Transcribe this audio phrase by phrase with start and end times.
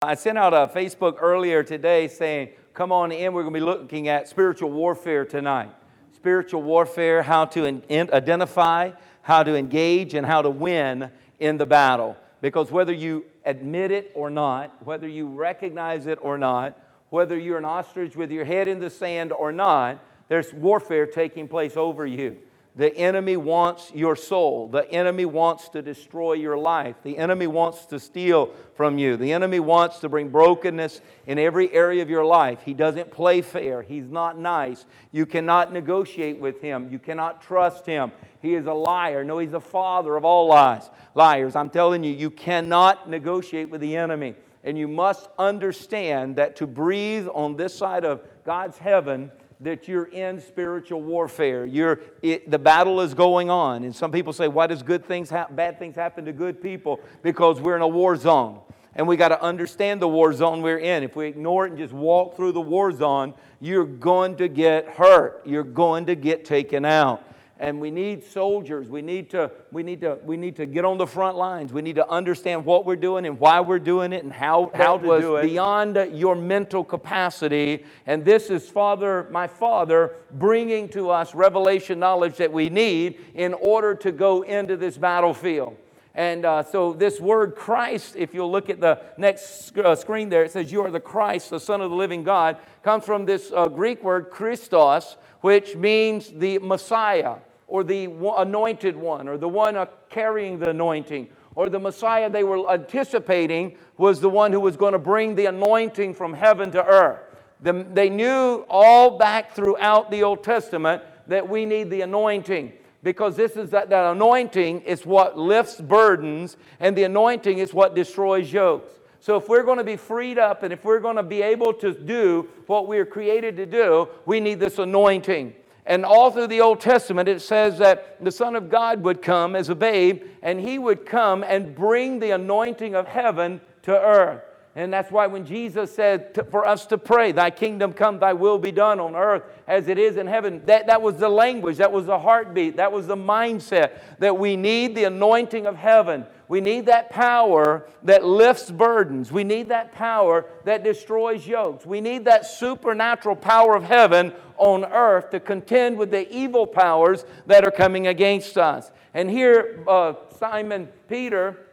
[0.00, 3.64] I sent out a Facebook earlier today saying, come on in, we're going to be
[3.64, 5.72] looking at spiritual warfare tonight.
[6.14, 8.92] Spiritual warfare, how to in, identify,
[9.22, 12.16] how to engage, and how to win in the battle.
[12.40, 16.78] Because whether you admit it or not, whether you recognize it or not,
[17.10, 21.48] whether you're an ostrich with your head in the sand or not, there's warfare taking
[21.48, 22.36] place over you.
[22.78, 24.68] The enemy wants your soul.
[24.68, 26.94] The enemy wants to destroy your life.
[27.02, 29.16] The enemy wants to steal from you.
[29.16, 32.60] The enemy wants to bring brokenness in every area of your life.
[32.64, 33.82] He doesn't play fair.
[33.82, 34.86] He's not nice.
[35.10, 36.88] You cannot negotiate with him.
[36.88, 38.12] You cannot trust him.
[38.40, 39.24] He is a liar.
[39.24, 40.88] No, he's the father of all lies.
[41.16, 41.56] Liars.
[41.56, 44.36] I'm telling you, you cannot negotiate with the enemy.
[44.62, 50.04] And you must understand that to breathe on this side of God's heaven that you're
[50.04, 51.64] in spiritual warfare.
[51.64, 53.84] You're, it, the battle is going on.
[53.84, 57.00] And some people say, why does good things ha- bad things happen to good people?
[57.22, 58.60] Because we're in a war zone.
[58.94, 61.02] And we got to understand the war zone we're in.
[61.02, 64.88] If we ignore it and just walk through the war zone, you're going to get
[64.88, 65.42] hurt.
[65.44, 67.24] You're going to get taken out
[67.60, 68.88] and we need soldiers.
[68.88, 71.72] We need to, we need to, we need to get on the front lines.
[71.72, 74.98] We need to understand what we're doing and why we're doing it and how, how
[74.98, 75.42] to do it.
[75.42, 77.84] Beyond your mental capacity.
[78.06, 83.54] And this is Father, my Father, bringing to us revelation knowledge that we need in
[83.54, 85.76] order to go into this battlefield.
[86.14, 90.42] And uh, so, this word Christ, if you'll look at the next uh, screen there,
[90.42, 93.52] it says, You are the Christ, the Son of the living God, comes from this
[93.54, 97.36] uh, Greek word Christos, which means the Messiah
[97.68, 102.44] or the anointed one, or the one uh, carrying the anointing, or the Messiah they
[102.44, 106.84] were anticipating was the one who was going to bring the anointing from heaven to
[106.84, 107.20] earth.
[107.60, 113.56] They knew all back throughout the Old Testament that we need the anointing because this
[113.56, 118.92] is that, that anointing is what lifts burdens, and the anointing is what destroys yokes.
[119.20, 121.72] So, if we're going to be freed up and if we're going to be able
[121.74, 125.54] to do what we are created to do, we need this anointing.
[125.88, 129.56] And all through the Old Testament, it says that the Son of God would come
[129.56, 134.42] as a babe, and he would come and bring the anointing of heaven to earth.
[134.78, 138.32] And that's why when Jesus said to, for us to pray, Thy kingdom come, Thy
[138.32, 141.78] will be done on earth as it is in heaven, that, that was the language,
[141.78, 146.24] that was the heartbeat, that was the mindset that we need the anointing of heaven.
[146.46, 149.32] We need that power that lifts burdens.
[149.32, 151.84] We need that power that destroys yokes.
[151.84, 157.24] We need that supernatural power of heaven on earth to contend with the evil powers
[157.46, 158.92] that are coming against us.
[159.12, 161.64] And here, uh, Simon Peter,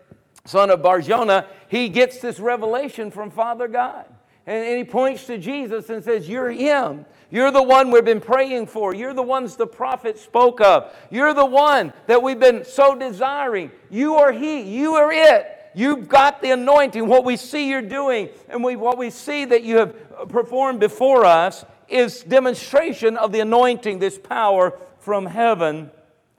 [0.45, 4.05] son of Barjona, he gets this revelation from Father God.
[4.47, 7.05] And, and he points to Jesus and says, You're him.
[7.31, 8.93] You're the one we've been praying for.
[8.93, 10.95] You're the ones the prophet spoke of.
[11.09, 13.71] You're the one that we've been so desiring.
[13.89, 14.61] You are He.
[14.61, 15.51] You are it.
[15.73, 17.05] You've got the anointing.
[17.07, 21.25] What we see you're doing and we, what we see that you have performed before
[21.25, 25.91] us is demonstration of the anointing, this power from heaven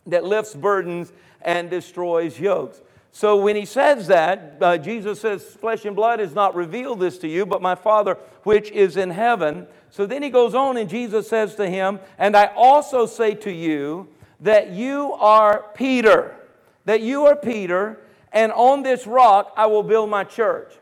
[0.07, 1.13] that lifts burdens
[1.43, 2.81] and destroys yokes.
[3.17, 7.17] So when he says that, uh, Jesus says, Flesh and blood has not revealed this
[7.21, 9.67] to you, but my Father which is in heaven.
[9.89, 13.51] So then he goes on, and Jesus says to him, And I also say to
[13.51, 14.09] you
[14.41, 16.37] that you are Peter,
[16.85, 18.01] that you are Peter,
[18.35, 20.75] and on this rock I will build my church.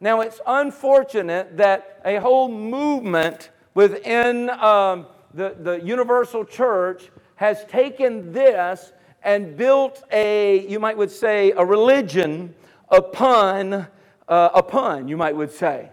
[0.00, 8.32] Now it's unfortunate that a whole movement within um, the, the universal church has taken
[8.32, 8.90] this
[9.26, 12.54] and built a, you might would say, a religion
[12.90, 13.88] upon,
[14.28, 15.90] uh, upon, you might would say.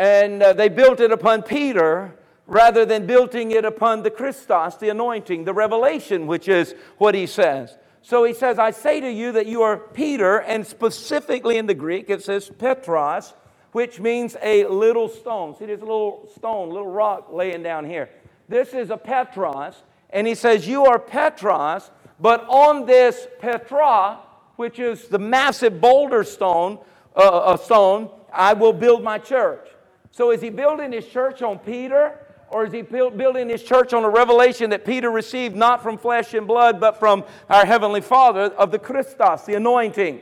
[0.00, 2.16] And uh, they built it upon Peter
[2.46, 7.26] rather than building it upon the Christos, the anointing, the revelation, which is what he
[7.26, 7.76] says.
[8.00, 11.74] So he says, I say to you that you are Peter, and specifically in the
[11.74, 13.34] Greek it says Petros,
[13.72, 15.54] which means a little stone.
[15.58, 18.08] See, there's a little stone, little rock laying down here.
[18.48, 19.74] This is a Petros,
[20.08, 21.90] and he says, You are Petros,
[22.20, 24.18] but on this Petra,
[24.56, 26.78] which is the massive boulder stone,
[27.14, 29.68] uh, a stone, I will build my church.
[30.10, 32.18] So is he building his church on Peter?
[32.48, 36.32] Or is he building his church on a revelation that Peter received not from flesh
[36.32, 40.20] and blood, but from our Heavenly Father of the Christos, the anointing?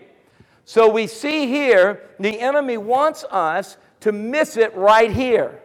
[0.64, 5.60] So we see here the enemy wants us to miss it right here.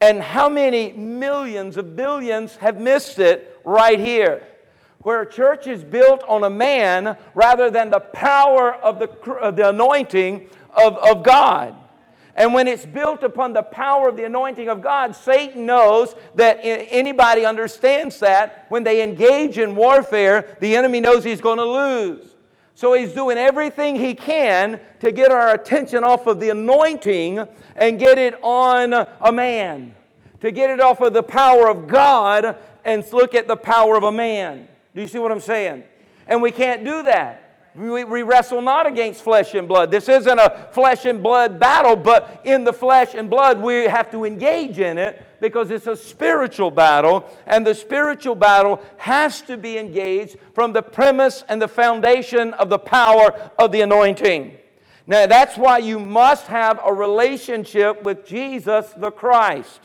[0.00, 4.46] And how many millions of billions have missed it right here?
[5.02, 9.56] Where a church is built on a man rather than the power of the, of
[9.56, 11.74] the anointing of, of God.
[12.34, 16.60] And when it's built upon the power of the anointing of God, Satan knows that
[16.62, 22.36] anybody understands that when they engage in warfare, the enemy knows he's going to lose.
[22.76, 27.98] So he's doing everything he can to get our attention off of the anointing and
[27.98, 29.96] get it on a man,
[30.40, 34.04] to get it off of the power of God and look at the power of
[34.04, 34.68] a man.
[34.94, 35.84] Do you see what I'm saying?
[36.26, 37.48] And we can't do that.
[37.74, 39.92] We, we, wrestle not against flesh and blood.
[39.92, 44.10] This isn't a flesh and blood battle, but in the flesh and blood, we have
[44.10, 49.56] to engage in it because it's a spiritual battle, and the spiritual battle has to
[49.56, 54.56] be engaged from the premise and the foundation of the power of the anointing.
[55.06, 59.80] Now, that's why you must have a relationship with Jesus the Christ.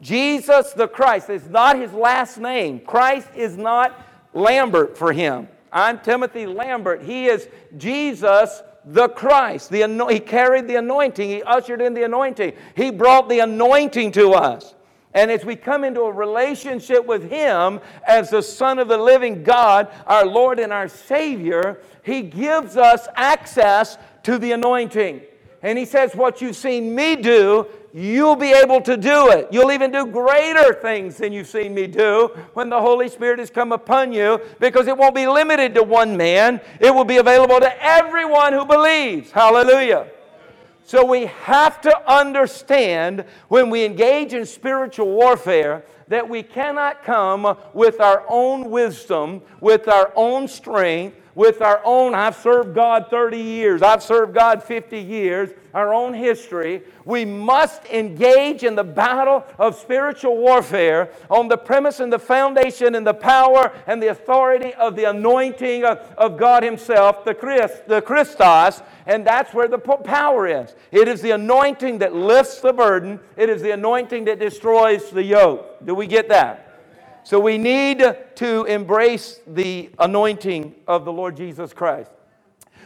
[0.00, 2.80] Jesus the Christ is not his last name.
[2.80, 4.05] Christ is not
[4.36, 5.48] Lambert for him.
[5.72, 7.02] I'm Timothy Lambert.
[7.02, 9.70] He is Jesus the Christ.
[9.70, 11.28] The, he carried the anointing.
[11.28, 12.52] He ushered in the anointing.
[12.76, 14.74] He brought the anointing to us.
[15.12, 19.42] And as we come into a relationship with Him as the Son of the living
[19.42, 25.22] God, our Lord and our Savior, He gives us access to the anointing.
[25.62, 29.48] And He says, What you've seen me do, you'll be able to do it.
[29.50, 33.50] You'll even do greater things than you've seen me do when the Holy Spirit has
[33.50, 37.58] come upon you because it won't be limited to one man, it will be available
[37.58, 39.30] to everyone who believes.
[39.30, 40.08] Hallelujah.
[40.84, 47.56] So we have to understand when we engage in spiritual warfare that we cannot come
[47.72, 53.36] with our own wisdom, with our own strength, with our own, I've served God 30
[53.36, 56.82] years, I've served God 50 years, our own history.
[57.04, 62.94] We must engage in the battle of spiritual warfare on the premise and the foundation
[62.94, 67.86] and the power and the authority of the anointing of, of God Himself, the, Christ,
[67.86, 70.74] the Christos, and that's where the power is.
[70.90, 75.22] It is the anointing that lifts the burden, it is the anointing that destroys the
[75.22, 75.84] yoke.
[75.84, 76.65] Do we get that?
[77.26, 77.98] So we need
[78.36, 82.12] to embrace the anointing of the Lord Jesus Christ.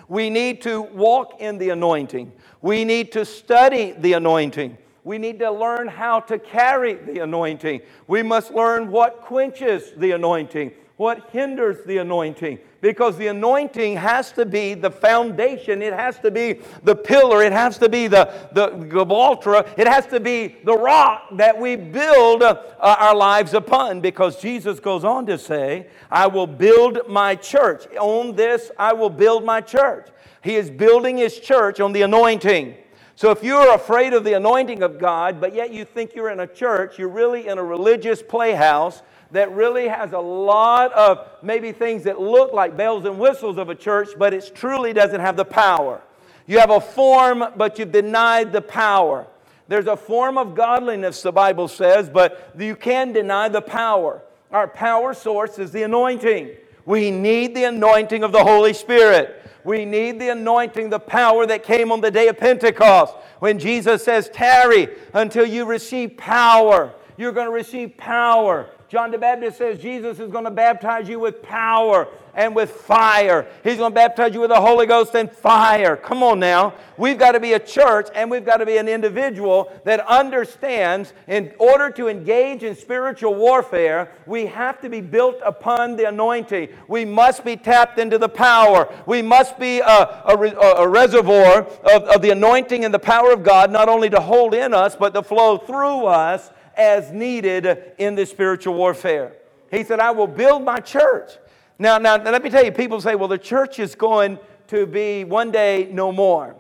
[0.09, 2.33] We need to walk in the anointing.
[2.63, 4.79] We need to study the anointing.
[5.05, 7.83] We need to learn how to carry the anointing.
[8.07, 12.59] We must learn what quenches the anointing what hinders the anointing?
[12.83, 17.53] Because the anointing has to be the foundation it has to be the pillar it
[17.53, 22.43] has to be the, the gibraltar it has to be the rock that we build
[22.43, 24.03] uh, our lives upon.
[24.03, 27.87] Because jesus goes on to say i will build my church.
[27.97, 30.11] On this i will build my church.
[30.45, 32.75] He is building his church on the anointing.
[33.17, 36.41] So if you're afraid of the anointing of God, but yet you think you're in
[36.41, 39.01] a church, you're really in a religious playhouse
[39.33, 43.69] that really has a lot of maybe things that look like bells and whistles of
[43.69, 46.01] a church, but it truly doesn't have the power.
[46.47, 49.27] You have a form, but you've denied the power.
[49.69, 54.21] There's a form of godliness, the Bible says, but you can deny the power.
[54.51, 56.51] Our power source is the anointing.
[56.85, 59.37] We need the anointing of the Holy Spirit.
[59.63, 64.03] We need the anointing, the power that came on the day of Pentecost when Jesus
[64.03, 66.93] says, Tarry until you receive power.
[67.17, 68.71] You're going to receive power.
[68.91, 73.47] John the Baptist says Jesus is going to baptize you with power and with fire.
[73.63, 75.97] He's going to baptize you with the Holy Ghost and fire.
[75.97, 76.75] Come on now.
[76.97, 81.13] We've got to be a church and we've got to be an individual that understands
[81.29, 86.71] in order to engage in spiritual warfare, we have to be built upon the anointing.
[86.89, 88.93] We must be tapped into the power.
[89.07, 90.35] We must be a, a,
[90.79, 94.53] a reservoir of, of the anointing and the power of God, not only to hold
[94.53, 96.51] in us, but to flow through us
[96.81, 99.35] as needed in this spiritual warfare.
[99.71, 101.33] He said, I will build my church.
[101.79, 105.25] Now, now, let me tell you, people say, well, the church is going to be
[105.25, 106.57] one day no more.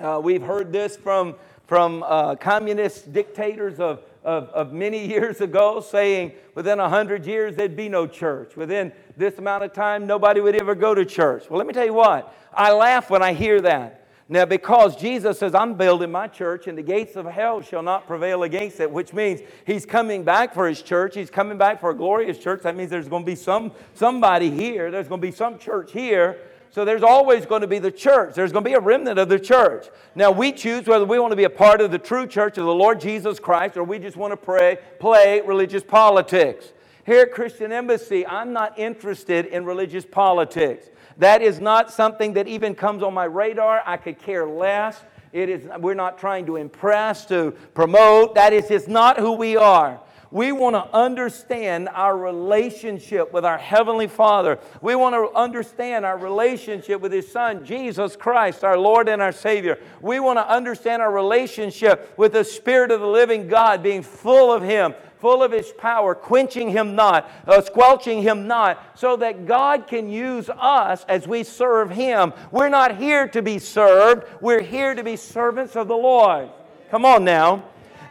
[0.00, 1.36] Uh, we've heard this from,
[1.68, 7.76] from uh, communist dictators of, of, of, many years ago saying within 100 years there'd
[7.76, 8.56] be no church.
[8.56, 11.48] Within this amount of time, nobody would ever go to church.
[11.48, 14.01] Well, let me tell you what, I laugh when I hear that.
[14.32, 18.06] Now, because Jesus says, I'm building my church and the gates of hell shall not
[18.06, 21.14] prevail against it, which means he's coming back for his church.
[21.14, 22.62] He's coming back for a glorious church.
[22.62, 24.90] That means there's going to be some, somebody here.
[24.90, 26.38] There's going to be some church here.
[26.70, 28.34] So there's always going to be the church.
[28.34, 29.88] There's going to be a remnant of the church.
[30.14, 32.64] Now we choose whether we want to be a part of the true church of
[32.64, 36.72] the Lord Jesus Christ or we just want to pray, play religious politics.
[37.04, 40.88] Here at Christian Embassy, I'm not interested in religious politics.
[41.18, 43.82] That is not something that even comes on my radar.
[43.86, 45.02] I could care less.
[45.32, 48.34] It is, we're not trying to impress, to promote.
[48.34, 50.00] That is just not who we are.
[50.32, 54.58] We want to understand our relationship with our Heavenly Father.
[54.80, 59.32] We want to understand our relationship with His Son, Jesus Christ, our Lord and our
[59.32, 59.78] Savior.
[60.00, 64.50] We want to understand our relationship with the Spirit of the living God, being full
[64.50, 69.46] of Him, full of His power, quenching Him not, uh, squelching Him not, so that
[69.46, 72.32] God can use us as we serve Him.
[72.50, 76.50] We're not here to be served, we're here to be servants of the Lord.
[76.90, 77.64] Come on now.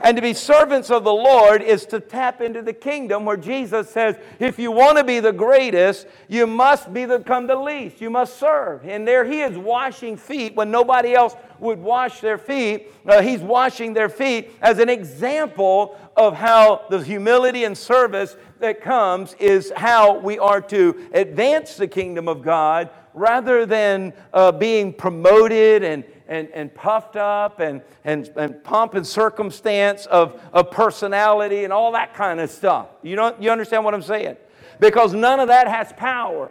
[0.04, 3.90] And to be servants of the Lord is to tap into the kingdom where Jesus
[3.90, 8.02] says, if you want to be the greatest, you must be become the least.
[8.02, 8.84] You must serve.
[8.86, 12.92] And there he is washing feet when nobody else would wash their feet.
[13.06, 18.82] Uh, he's washing their feet as an example of how the humility and service that
[18.82, 24.94] comes is how we are to advance the kingdom of God rather than uh, being
[24.94, 31.66] promoted and and, and puffed up and, and, and pomp and circumstance of, of personality
[31.66, 32.88] and all that kind of stuff.
[33.04, 34.38] You, don't, you understand what I'm saying?
[34.80, 36.50] Because none of that has power.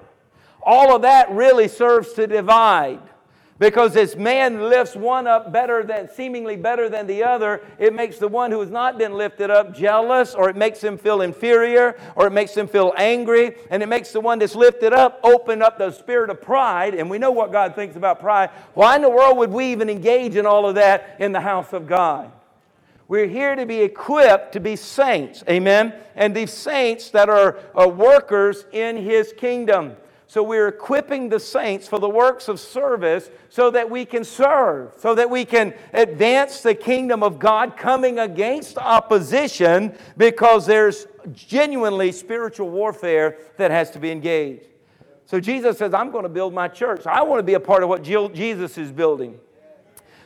[0.63, 3.01] All of that really serves to divide.
[3.61, 8.17] Because as man lifts one up better than, seemingly better than the other, it makes
[8.17, 11.95] the one who has not been lifted up jealous, or it makes him feel inferior,
[12.17, 15.61] or it makes him feel angry, and it makes the one that's lifted up open
[15.61, 16.95] up the spirit of pride.
[16.95, 18.49] And we know what God thinks about pride.
[18.73, 21.75] Why in the world would we even engage in all of that in the house
[21.75, 22.33] of God?
[23.09, 25.93] We're here to be equipped to be saints, amen?
[26.17, 29.97] And these saints that are, are workers in His kingdom.
[30.31, 34.93] So we're equipping the saints for the works of service so that we can serve,
[34.97, 42.13] so that we can advance the kingdom of God coming against opposition because there's genuinely
[42.13, 44.67] spiritual warfare that has to be engaged.
[45.27, 47.09] So Jesus says, I'm going to build my church.
[47.09, 49.37] I want to be a part of what Jesus is building.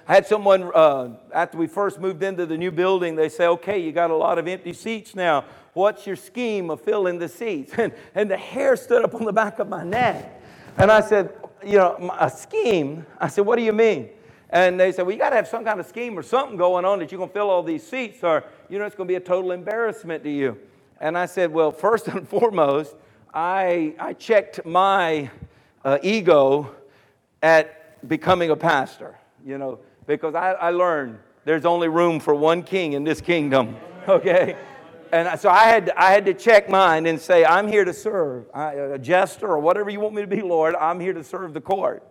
[0.06, 3.78] I had someone, uh, after we first moved into the new building, they say, okay,
[3.78, 5.46] you got a lot of empty seats now.
[5.74, 7.72] What's your scheme of filling the seats?
[7.78, 10.40] And, and the hair stood up on the back of my neck.
[10.78, 13.04] And I said, you know, a scheme?
[13.18, 14.08] I said, what do you mean?
[14.50, 16.84] And they said, well, you got to have some kind of scheme or something going
[16.84, 19.12] on that you're going to fill all these seats, or, you know, it's going to
[19.12, 20.56] be a total embarrassment to you.
[21.00, 22.94] And I said, well, first and foremost,
[23.32, 25.30] I, I checked my
[25.84, 26.74] uh, ego
[27.42, 32.62] at becoming a pastor, you know, because I, I learned there's only room for one
[32.62, 33.76] king in this kingdom,
[34.08, 34.56] okay?
[35.14, 38.46] And so I had, I had to check mine and say, I'm here to serve.
[38.52, 41.54] I, a jester or whatever you want me to be, Lord, I'm here to serve
[41.54, 42.02] the court.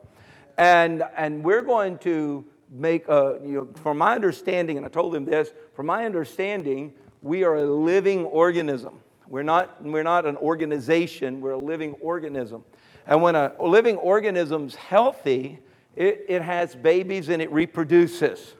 [0.57, 5.13] And, and we're going to make, a, you know, from my understanding, and I told
[5.13, 8.99] him this, from my understanding, we are a living organism.
[9.27, 12.63] We're not, we're not an organization, we're a living organism.
[13.05, 15.59] And when a living organism's healthy,
[15.97, 18.53] it, it has babies and it reproduces.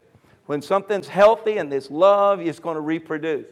[0.47, 3.45] When something's healthy and there's love, it's going to reproduce.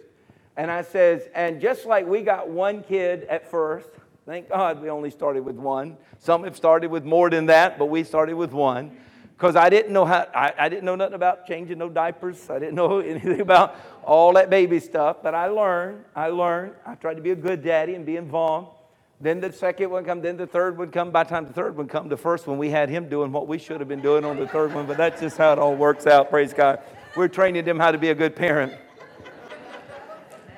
[0.61, 3.89] And I says, and just like we got one kid at first,
[4.27, 5.97] thank God we only started with one.
[6.19, 8.95] Some have started with more than that, but we started with one.
[9.35, 12.47] Because I didn't know how I, I didn't know nothing about changing no diapers.
[12.47, 15.23] I didn't know anything about all that baby stuff.
[15.23, 16.73] But I learned, I learned.
[16.85, 18.77] I tried to be a good daddy and be involved.
[19.19, 21.09] Then the second one come, then the third one come.
[21.09, 23.47] By the time the third one come, the first one we had him doing what
[23.47, 24.85] we should have been doing on the third one.
[24.85, 26.29] But that's just how it all works out.
[26.29, 26.81] Praise God.
[27.15, 28.73] We're training them how to be a good parent.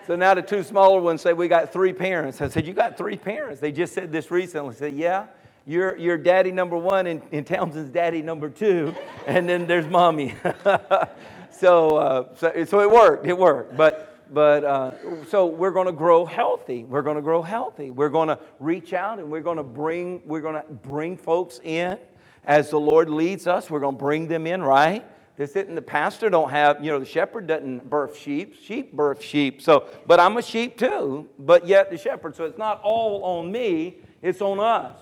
[0.05, 2.41] So now the two smaller ones say, We got three parents.
[2.41, 3.61] I said, You got three parents.
[3.61, 4.75] They just said this recently.
[4.75, 5.27] I said, Yeah,
[5.65, 8.93] you're, you're daddy number one, and, and Townsend's daddy number two,
[9.27, 10.35] and then there's mommy.
[11.51, 13.25] so, uh, so, so it worked.
[13.25, 13.77] It worked.
[13.77, 14.91] But, but uh,
[15.29, 16.83] so we're going to grow healthy.
[16.83, 17.91] We're going to grow healthy.
[17.91, 21.61] We're going to reach out and we're going to bring, we're going to bring folks
[21.63, 21.97] in
[22.43, 23.69] as the Lord leads us.
[23.69, 25.05] We're going to bring them in, right?
[25.35, 28.55] This isn't the pastor don't have, you know, the shepherd doesn't birth sheep.
[28.55, 29.61] Sheep birth sheep.
[29.61, 32.35] So, but I'm a sheep too, but yet the shepherd.
[32.35, 34.97] So it's not all on me, it's on us.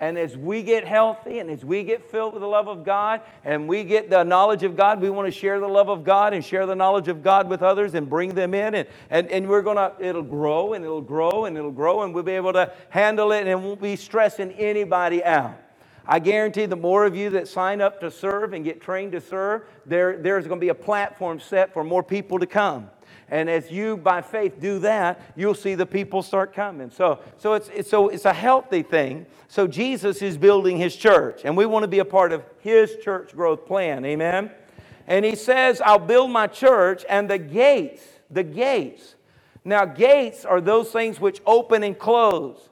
[0.00, 3.20] And as we get healthy and as we get filled with the love of God
[3.44, 6.34] and we get the knowledge of God, we want to share the love of God
[6.34, 8.74] and share the knowledge of God with others and bring them in.
[8.74, 12.12] And, and, and we're going to, it'll grow and it'll grow and it'll grow and
[12.12, 15.58] we'll be able to handle it and it won't be stressing anybody out.
[16.06, 19.20] I guarantee the more of you that sign up to serve and get trained to
[19.20, 22.90] serve, there, there's going to be a platform set for more people to come.
[23.30, 26.90] And as you, by faith, do that, you'll see the people start coming.
[26.90, 29.24] So, so, it's, it's, so it's a healthy thing.
[29.48, 32.96] So Jesus is building his church, and we want to be a part of his
[33.02, 34.04] church growth plan.
[34.04, 34.50] Amen?
[35.06, 39.14] And he says, I'll build my church, and the gates, the gates.
[39.64, 42.68] Now, gates are those things which open and close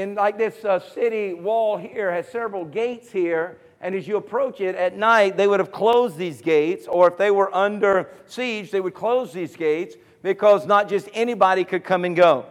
[0.00, 4.60] in like this uh, city wall here has several gates here and as you approach
[4.60, 8.70] it at night they would have closed these gates or if they were under siege
[8.70, 12.46] they would close these gates because not just anybody could come and go.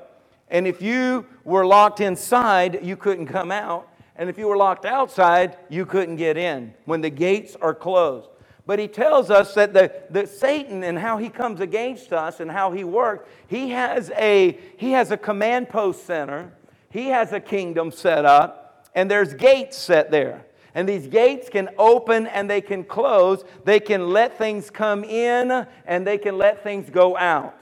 [0.50, 3.90] And if you were locked inside, you couldn't come out.
[4.16, 8.30] And if you were locked outside, you couldn't get in when the gates are closed.
[8.66, 12.50] But he tells us that the, the Satan and how he comes against us and
[12.50, 16.54] how he works, he has a he has a command post center,
[16.96, 20.46] he has a kingdom set up, and there's gates set there.
[20.74, 23.44] And these gates can open and they can close.
[23.66, 27.58] They can let things come in and they can let things go out.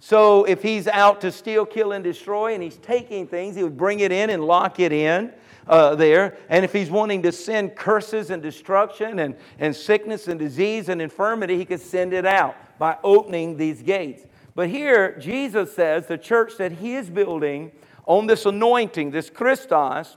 [0.00, 3.76] So if he's out to steal, kill, and destroy, and he's taking things, he would
[3.76, 5.32] bring it in and lock it in
[5.66, 6.36] uh, there.
[6.50, 11.00] And if he's wanting to send curses and destruction and, and sickness and disease and
[11.00, 14.24] infirmity, he could send it out by opening these gates.
[14.54, 17.72] But here, Jesus says the church that he is building
[18.06, 20.16] on this anointing, this Christos,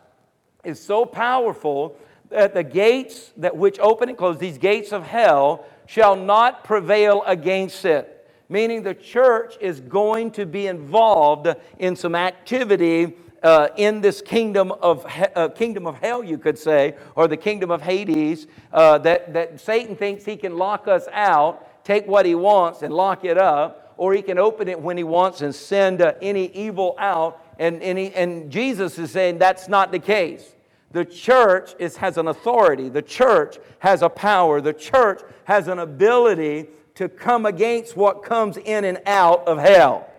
[0.63, 1.97] is so powerful
[2.29, 7.23] that the gates that which open and close, these gates of hell, shall not prevail
[7.25, 8.13] against it.
[8.49, 11.47] Meaning the church is going to be involved
[11.79, 13.13] in some activity
[13.43, 17.71] uh, in this kingdom of, uh, kingdom of hell, you could say, or the kingdom
[17.71, 22.35] of Hades, uh, that, that Satan thinks he can lock us out, take what he
[22.35, 26.01] wants and lock it up, or he can open it when he wants and send
[26.01, 27.41] uh, any evil out.
[27.59, 30.55] And, and, he, and Jesus is saying that's not the case.
[30.91, 35.79] The church is, has an authority, the church has a power, the church has an
[35.79, 40.09] ability to come against what comes in and out of hell.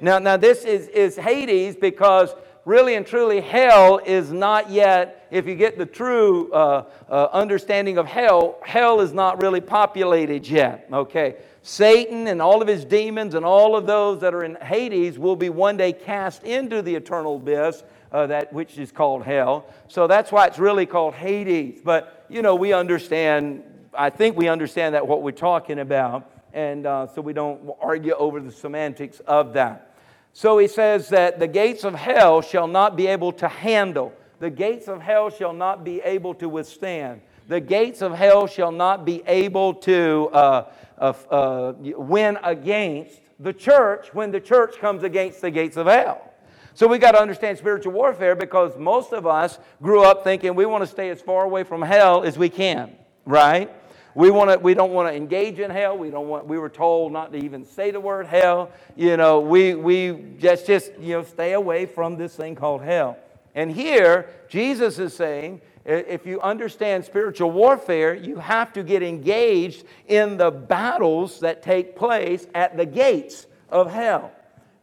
[0.00, 5.46] Now, now this is, is Hades because really and truly, hell is not yet, if
[5.46, 10.88] you get the true uh, uh, understanding of hell, hell is not really populated yet,
[10.92, 11.36] okay?
[11.66, 15.34] Satan and all of his demons and all of those that are in Hades will
[15.34, 19.64] be one day cast into the eternal abyss, uh, that which is called hell.
[19.88, 21.80] So that's why it's really called Hades.
[21.82, 23.62] But, you know, we understand,
[23.94, 28.12] I think we understand that what we're talking about, and uh, so we don't argue
[28.12, 29.96] over the semantics of that.
[30.34, 34.50] So he says that the gates of hell shall not be able to handle, the
[34.50, 39.06] gates of hell shall not be able to withstand, the gates of hell shall not
[39.06, 40.64] be able to uh,
[40.98, 46.32] uh, win against the church when the church comes against the gates of hell.
[46.76, 50.66] So we got to understand spiritual warfare because most of us grew up thinking we
[50.66, 53.70] want to stay as far away from hell as we can, right?
[54.16, 55.96] We, want to, we don't want to engage in hell.
[55.96, 58.70] We, don't want, we were told not to even say the word hell.
[58.96, 63.18] You know, we, we just, just you know, stay away from this thing called hell.
[63.54, 69.84] And here, Jesus is saying, if you understand spiritual warfare, you have to get engaged
[70.08, 74.32] in the battles that take place at the gates of hell.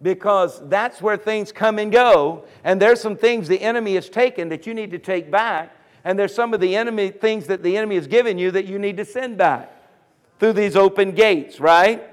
[0.02, 2.46] Because that's where things come and go.
[2.64, 6.18] And there's some things the enemy has taken that you need to take back and
[6.18, 8.98] there's some of the enemy things that the enemy has given you that you need
[8.98, 9.72] to send back
[10.40, 12.08] through these open gates, right?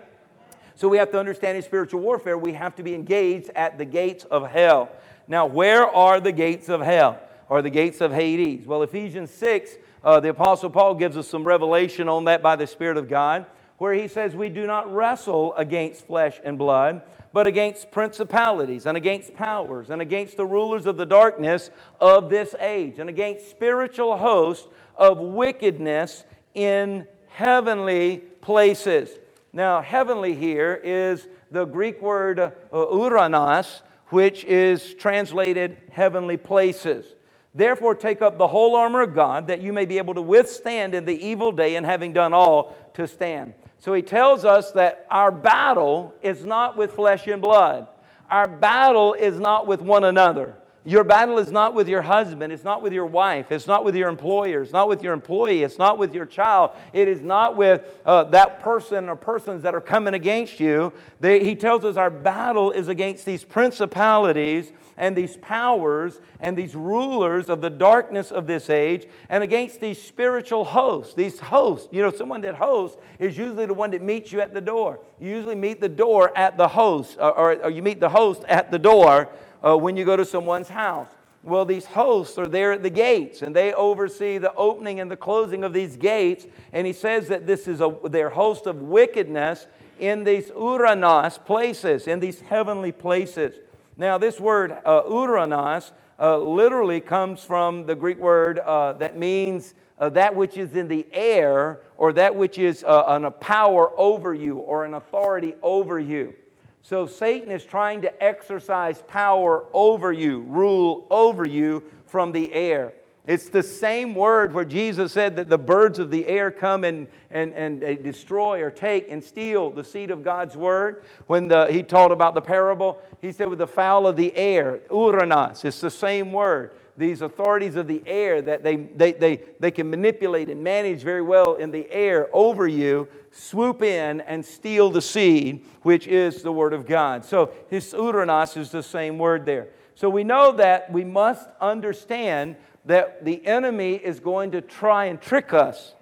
[0.75, 3.85] So we have to understand in spiritual warfare, we have to be engaged at the
[3.85, 4.91] gates of hell.
[5.27, 7.21] Now, where are the gates of hell?
[7.49, 8.67] Or the gates of Hades?
[8.67, 12.67] Well, Ephesians 6, uh, the Apostle Paul gives us some revelation on that by the
[12.67, 13.47] Spirit of God,
[13.79, 18.97] where he says, We do not wrestle against flesh and blood but against principalities and
[18.97, 24.17] against powers and against the rulers of the darkness of this age and against spiritual
[24.17, 29.11] hosts of wickedness in heavenly places.
[29.53, 37.15] Now, heavenly here is the Greek word uh, uranos, which is translated heavenly places.
[37.59, 40.95] Therefore, take up the whole armor of God that you may be able to withstand
[40.95, 43.53] in the evil day and having done all to stand.
[43.79, 47.89] So he tells us that our battle is not with flesh and blood.
[48.31, 50.55] Our battle is not with one another.
[50.85, 52.53] Your battle is not with your husband.
[52.53, 53.51] It's not with your wife.
[53.51, 54.63] It's not with your employer.
[54.63, 55.65] It's not with your employee.
[55.65, 56.71] It's not with your child.
[56.93, 60.93] It is not with uh, that person or persons that are coming against you.
[61.19, 66.75] They, he tells us our battle is against these principalities and these powers and these
[66.75, 71.15] rulers of the darkness of this age and against these spiritual hosts.
[71.15, 74.53] These hosts, you know, someone that hosts is usually the one that meets you at
[74.53, 75.01] the door.
[75.21, 78.71] You usually meet the door at the host, or, or you meet the host at
[78.71, 79.31] the door
[79.65, 81.09] uh, when you go to someone's house.
[81.45, 85.17] Well, these hosts are there at the gates, and they oversee the opening and the
[85.17, 86.47] closing of these gates.
[86.73, 89.69] And he says that this is a, their host of wickedness
[90.01, 93.55] in these uranos places, in these heavenly places.
[94.01, 99.75] Now, this word uh, uranos uh, literally comes from the Greek word uh, that means
[99.99, 103.91] uh, that which is in the air or that which is uh, an, a power
[103.99, 106.33] over you or an authority over you.
[106.81, 112.93] So Satan is trying to exercise power over you, rule over you from the air.
[113.29, 117.07] It's the same word where Jesus said that the birds of the air come and,
[117.31, 121.05] and, and destroy or take and steal the seed of God's word.
[121.27, 124.81] When the, he taught about the parable, he said, with the fowl of the air,
[124.91, 126.73] uranos, it's the same word.
[126.97, 131.21] These authorities of the air that they, they, they, they can manipulate and manage very
[131.21, 136.51] well in the air over you, swoop in and steal the seed, which is the
[136.51, 137.27] word of God.
[137.27, 139.69] So his uranos is the same word there.
[139.99, 145.21] So we know that we must understand that the enemy is going to try and
[145.21, 145.95] trick us.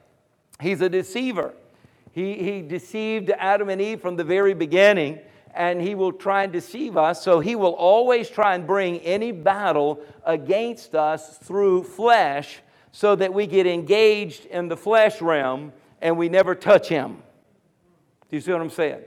[0.60, 1.54] He's a deceiver.
[2.12, 5.18] He, he deceived Adam and Eve from the very beginning,
[5.54, 7.22] and he will try and deceive us.
[7.22, 12.60] So he will always try and bring any battle against us through flesh
[12.92, 17.22] so that we get engaged in the flesh realm and we never touch him.
[18.30, 19.02] Do you see what I'm saying?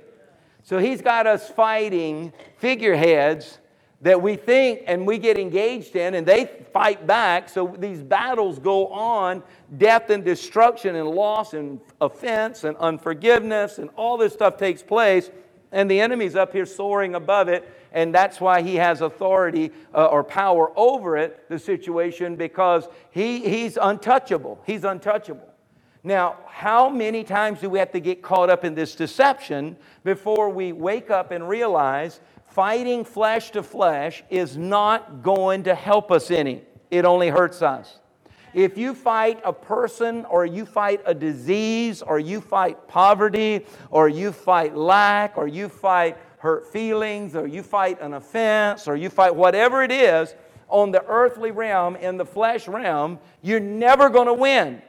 [0.63, 3.57] So he's got us fighting figureheads
[4.01, 7.49] that we think and we get engaged in, and they fight back.
[7.49, 9.43] So these battles go on
[9.77, 15.29] death and destruction and loss and offense and unforgiveness, and all this stuff takes place.
[15.71, 20.05] And the enemy's up here soaring above it, and that's why he has authority uh,
[20.05, 24.59] or power over it, the situation, because he, he's untouchable.
[24.65, 25.47] He's untouchable.
[26.03, 30.49] Now, how many times do we have to get caught up in this deception before
[30.49, 32.21] we wake up and realize
[32.59, 36.61] fighting flesh to flesh is not going to help us any.
[36.91, 37.99] It only hurts us.
[38.53, 44.09] If you fight a person or you fight a disease or you fight poverty or
[44.09, 49.09] you fight lack or you fight hurt feelings or you fight an offense or you
[49.09, 50.35] fight whatever it is
[50.67, 54.81] on the earthly realm, in the flesh realm, you're never going to win.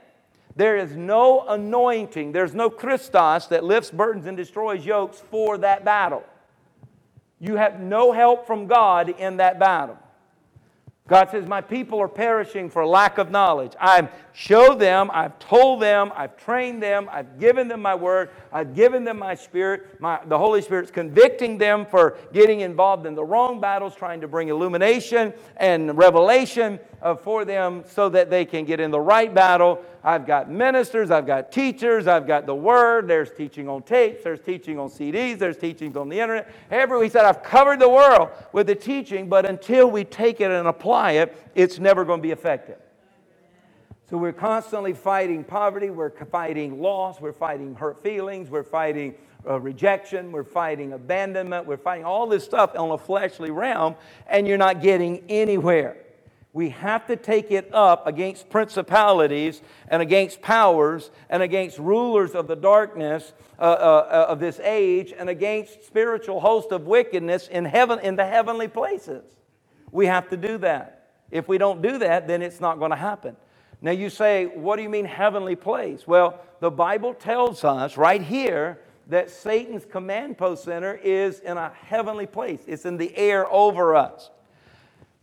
[0.56, 5.84] There is no anointing, there's no Christos that lifts burdens and destroys yokes for that
[5.84, 6.24] battle.
[7.40, 9.98] You have no help from God in that battle.
[11.10, 13.72] God says, My people are perishing for lack of knowledge.
[13.80, 18.76] I've showed them, I've told them, I've trained them, I've given them my word, I've
[18.76, 20.00] given them my spirit.
[20.00, 24.28] My, the Holy Spirit's convicting them for getting involved in the wrong battles, trying to
[24.28, 26.78] bring illumination and revelation
[27.22, 31.26] for them so that they can get in the right battle I've got ministers, I've
[31.26, 35.58] got teachers, I've got the word, there's teaching on tapes, there's teaching on CDs, there's
[35.58, 36.50] teachings on the internet.
[36.70, 40.50] Every, he said, I've covered the world with the teaching, but until we take it
[40.50, 42.78] and apply it, it's never going to be effective.
[44.08, 49.14] So we're constantly fighting poverty, we're fighting loss, we're fighting hurt feelings, we're fighting
[49.46, 53.94] uh, rejection, we're fighting abandonment, we're fighting all this stuff on a fleshly realm,
[54.26, 55.98] and you're not getting anywhere.
[56.52, 62.48] We have to take it up against principalities and against powers and against rulers of
[62.48, 68.00] the darkness uh, uh, of this age and against spiritual hosts of wickedness in heaven
[68.00, 69.22] in the heavenly places.
[69.92, 71.12] We have to do that.
[71.30, 73.36] If we don't do that, then it's not going to happen.
[73.80, 76.06] Now you say, what do you mean heavenly place?
[76.06, 81.70] Well, the Bible tells us right here that Satan's command post center is in a
[81.70, 82.60] heavenly place.
[82.66, 84.30] It's in the air over us.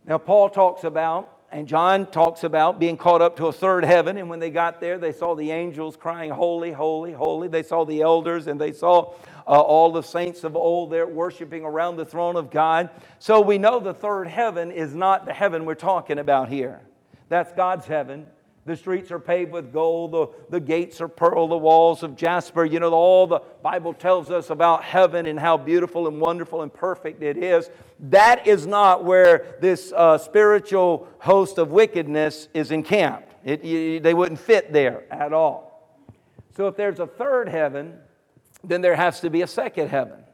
[0.08, 4.16] Now, Paul talks about, and John talks about being caught up to a third heaven.
[4.16, 7.48] And when they got there, they saw the angels crying, Holy, holy, holy.
[7.48, 9.12] They saw the elders and they saw
[9.46, 12.88] uh, all the saints of old there worshiping around the throne of God.
[13.18, 16.80] So we know the third heaven is not the heaven we're talking about here.
[17.28, 18.26] That's God's heaven.
[18.68, 22.66] The streets are paved with gold, the, the gates are pearl, the walls of jasper.
[22.66, 26.70] You know, all the Bible tells us about heaven and how beautiful and wonderful and
[26.72, 27.70] perfect it is.
[27.98, 33.32] That is not where this uh, spiritual host of wickedness is encamped.
[33.42, 36.04] It, they wouldn't fit there at all.
[36.54, 37.94] So if there's a third heaven,
[38.62, 40.24] then there has to be a second heaven.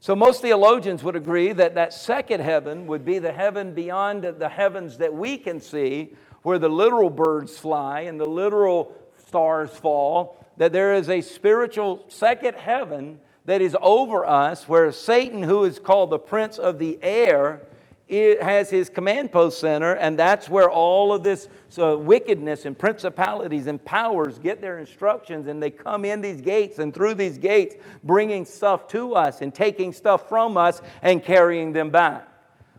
[0.00, 4.48] So most theologians would agree that that second heaven would be the heaven beyond the
[4.48, 8.94] heavens that we can see, where the literal birds fly and the literal
[9.26, 15.42] stars fall, that there is a spiritual second heaven that is over us, where Satan,
[15.42, 17.62] who is called the prince of the air,
[18.10, 23.66] has his command post center, and that's where all of this so wickedness and principalities
[23.66, 27.76] and powers get their instructions, and they come in these gates and through these gates,
[28.04, 32.26] bringing stuff to us and taking stuff from us and carrying them back.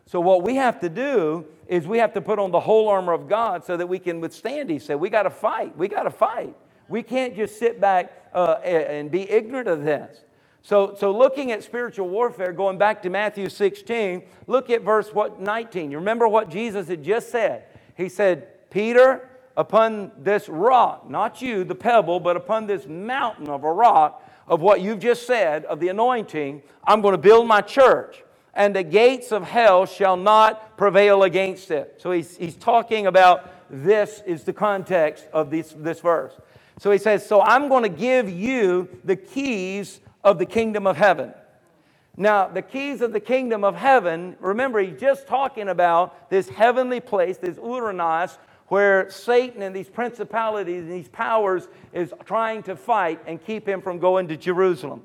[0.05, 3.13] So, what we have to do is we have to put on the whole armor
[3.13, 4.69] of God so that we can withstand.
[4.69, 5.77] He said, We got to fight.
[5.77, 6.55] We got to fight.
[6.89, 10.23] We can't just sit back uh, and be ignorant of this.
[10.63, 15.39] So, so looking at spiritual warfare, going back to Matthew 16, look at verse what
[15.39, 15.91] 19.
[15.91, 17.65] You remember what Jesus had just said.
[17.95, 23.63] He said, Peter, upon this rock, not you, the pebble, but upon this mountain of
[23.63, 27.61] a rock of what you've just said, of the anointing, I'm going to build my
[27.61, 28.23] church
[28.59, 31.95] and the gates of hell shall not prevail against it.
[31.97, 36.33] So he's, he's talking about this is the context of this, this verse.
[36.77, 40.97] So he says, So I'm going to give you the keys of the kingdom of
[40.97, 41.33] heaven.
[42.17, 46.99] Now, the keys of the kingdom of heaven, remember, he's just talking about this heavenly
[46.99, 53.21] place, this Uranos, where Satan and these principalities and these powers is trying to fight
[53.25, 55.03] and keep him from going to Jerusalem.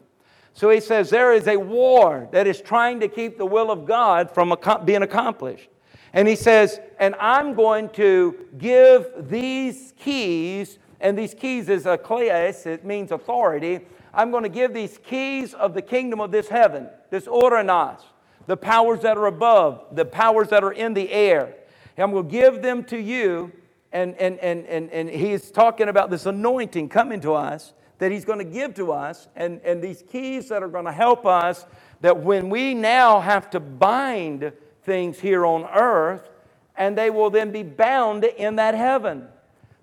[0.54, 3.84] So he says there is a war that is trying to keep the will of
[3.86, 5.68] God from being accomplished.
[6.12, 11.98] And he says, and I'm going to give these keys, and these keys is a
[11.98, 13.80] kleis, it means authority.
[14.14, 18.00] I'm going to give these keys of the kingdom of this heaven, this uranos,
[18.46, 21.56] the powers that are above, the powers that are in the air.
[21.98, 23.50] I'm going to give them to you.
[23.92, 28.24] And, and, and, and, and he's talking about this anointing coming to us that he's
[28.24, 31.66] going to give to us, and, and these keys that are going to help us
[32.00, 34.52] that when we now have to bind
[34.82, 36.28] things here on earth,
[36.76, 39.28] and they will then be bound in that heaven.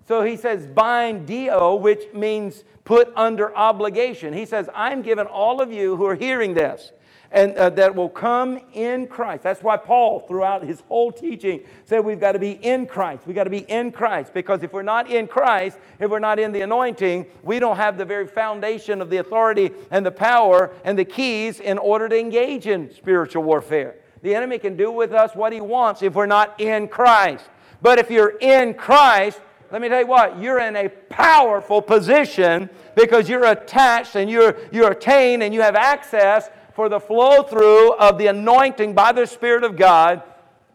[0.06, 4.34] So he says, bind dio, which means put under obligation.
[4.34, 6.92] He says, I'm giving all of you who are hearing this,
[7.32, 9.42] and uh, that will come in Christ.
[9.42, 13.26] That's why Paul, throughout his whole teaching, said we've got to be in Christ.
[13.26, 16.38] We've got to be in Christ because if we're not in Christ, if we're not
[16.38, 20.72] in the anointing, we don't have the very foundation of the authority and the power
[20.84, 23.96] and the keys in order to engage in spiritual warfare.
[24.20, 27.46] The enemy can do with us what he wants if we're not in Christ.
[27.80, 29.40] But if you're in Christ,
[29.72, 34.56] let me tell you what, you're in a powerful position because you're attached and you're,
[34.70, 39.26] you're attained and you have access for the flow through of the anointing by the
[39.26, 40.22] Spirit of God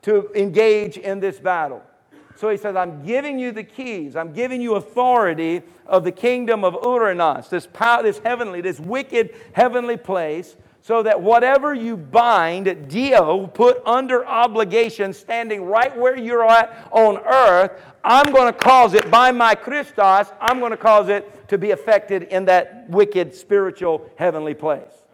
[0.03, 1.81] to engage in this battle.
[2.35, 4.15] So he says, I'm giving you the keys.
[4.15, 9.33] I'm giving you authority of the kingdom of Uranos, this, power, this heavenly, this wicked
[9.53, 16.45] heavenly place, so that whatever you bind, Dio, put under obligation, standing right where you're
[16.45, 17.71] at on earth,
[18.03, 21.71] I'm going to cause it by my Christos, I'm going to cause it to be
[21.71, 25.06] affected in that wicked spiritual heavenly place.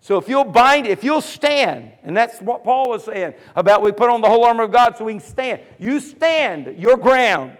[0.00, 3.92] So if you'll bind, if you'll stand, and that's what Paul was saying about we
[3.92, 5.60] put on the whole armor of God so we can stand.
[5.78, 7.56] You stand your ground,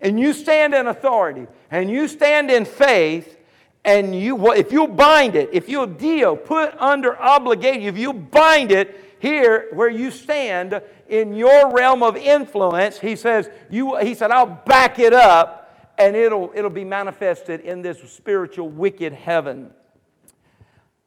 [0.00, 3.36] and you stand in authority, and you stand in faith,
[3.84, 8.72] and you if you'll bind it, if you'll deal, put under obligation, if you bind
[8.72, 14.30] it here where you stand in your realm of influence, he says, you he said,
[14.30, 19.70] I'll back it up, and it'll it'll be manifested in this spiritual wicked heaven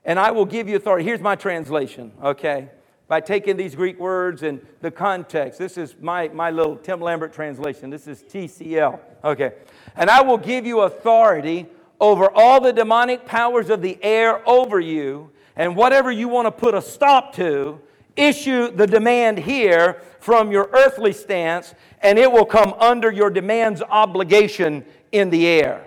[0.08, 1.04] and I will give you authority.
[1.04, 2.70] Here's my translation, okay?
[3.10, 5.60] By taking these Greek words and the context.
[5.60, 7.90] This is my, my little Tim Lambert translation.
[7.90, 9.52] This is TCL, okay?
[9.98, 11.68] And I will give you authority
[12.00, 16.52] over all the demonic powers of the air over you, and whatever you want to
[16.52, 17.82] put a stop to,
[18.16, 23.82] issue the demand here from your earthly stance, and it will come under your demands
[23.82, 25.86] obligation in the air.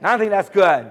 [0.00, 0.90] Now, I think that's good.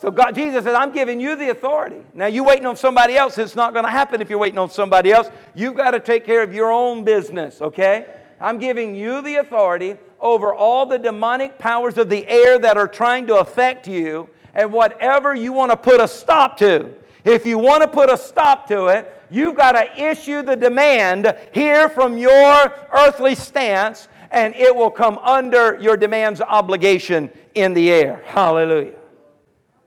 [0.00, 2.02] So God, Jesus says, I'm giving you the authority.
[2.14, 3.36] Now you waiting on somebody else.
[3.36, 5.28] It's not going to happen if you're waiting on somebody else.
[5.56, 8.06] You've got to take care of your own business, okay?
[8.40, 12.86] I'm giving you the authority over all the demonic powers of the air that are
[12.86, 16.94] trying to affect you and whatever you want to put a stop to.
[17.24, 21.36] If you want to put a stop to it, you've got to issue the demand
[21.52, 27.90] here from your earthly stance and it will come under your demands obligation in the
[27.90, 28.22] air.
[28.26, 28.97] Hallelujah.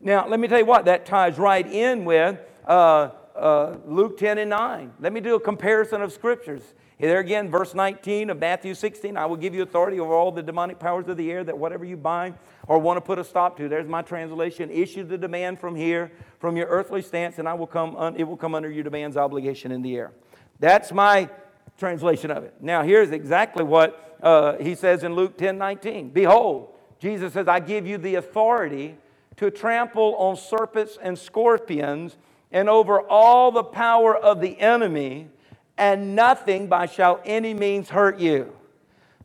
[0.04, 4.40] Now, let me tell you what, that ties right in with uh, uh, Luke 10
[4.40, 4.94] and 9.
[5.00, 6.74] Let me do a comparison of scriptures.
[7.00, 10.44] There again, verse 19 of Matthew 16 I will give you authority over all the
[10.44, 12.36] demonic powers of the air, that whatever you bind
[12.68, 14.70] or want to put a stop to, there's my translation.
[14.70, 18.24] Issue the demand from here, from your earthly stance, and I will come un- it
[18.24, 20.12] will come under your demands obligation in the air.
[20.60, 21.30] That's my
[21.78, 22.54] translation of it.
[22.60, 26.10] Now, here's exactly what uh, he says in Luke 10 19.
[26.10, 28.96] Behold, Jesus says, I give you the authority
[29.38, 32.18] to trample on serpents and scorpions
[32.52, 35.30] and over all the power of the enemy,
[35.78, 38.54] and nothing by shall any means hurt you.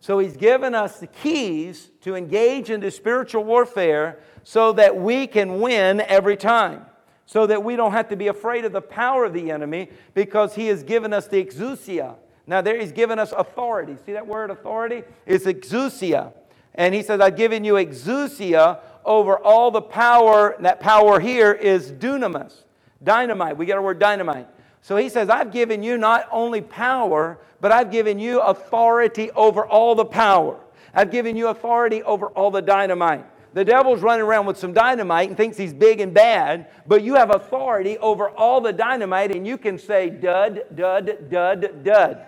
[0.00, 5.60] So he's given us the keys to engage into spiritual warfare so that we can
[5.60, 6.86] win every time.
[7.28, 10.54] So that we don't have to be afraid of the power of the enemy because
[10.54, 12.14] he has given us the exousia.
[12.46, 13.96] Now, there he's given us authority.
[14.06, 15.02] See that word authority?
[15.26, 16.32] It's exousia.
[16.76, 20.56] And he says, I've given you exousia over all the power.
[20.60, 22.64] That power here is dunamis,
[23.02, 23.56] dynamite.
[23.56, 24.48] We get our word dynamite.
[24.82, 29.66] So he says, I've given you not only power, but I've given you authority over
[29.66, 30.60] all the power.
[30.94, 33.24] I've given you authority over all the dynamite.
[33.54, 37.14] The devil's running around with some dynamite and thinks he's big and bad, but you
[37.14, 42.26] have authority over all the dynamite, and you can say dud, dud, dud, dud.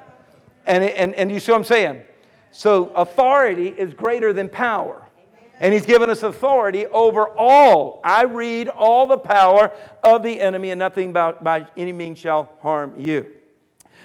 [0.67, 2.03] And, and, and you see what I'm saying?
[2.51, 5.08] So authority is greater than power.
[5.61, 8.01] And he's given us authority over all.
[8.05, 9.73] I read all the power
[10.05, 13.27] of the enemy, and nothing by, by any means shall harm you.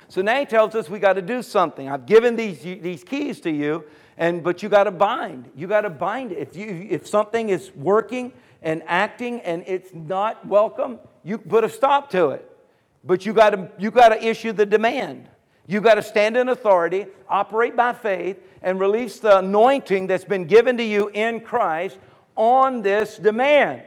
[0.07, 1.89] So now he tells us we got to do something.
[1.89, 3.83] I've given these, these keys to you,
[4.17, 5.49] and but you got to bind.
[5.55, 6.37] You got to bind it.
[6.37, 11.69] If you if something is working and acting and it's not welcome, you put a
[11.69, 12.49] stop to it.
[13.03, 15.29] But you got to you got to issue the demand.
[15.65, 20.45] You got to stand in authority, operate by faith, and release the anointing that's been
[20.45, 21.97] given to you in Christ
[22.35, 23.83] on this demand.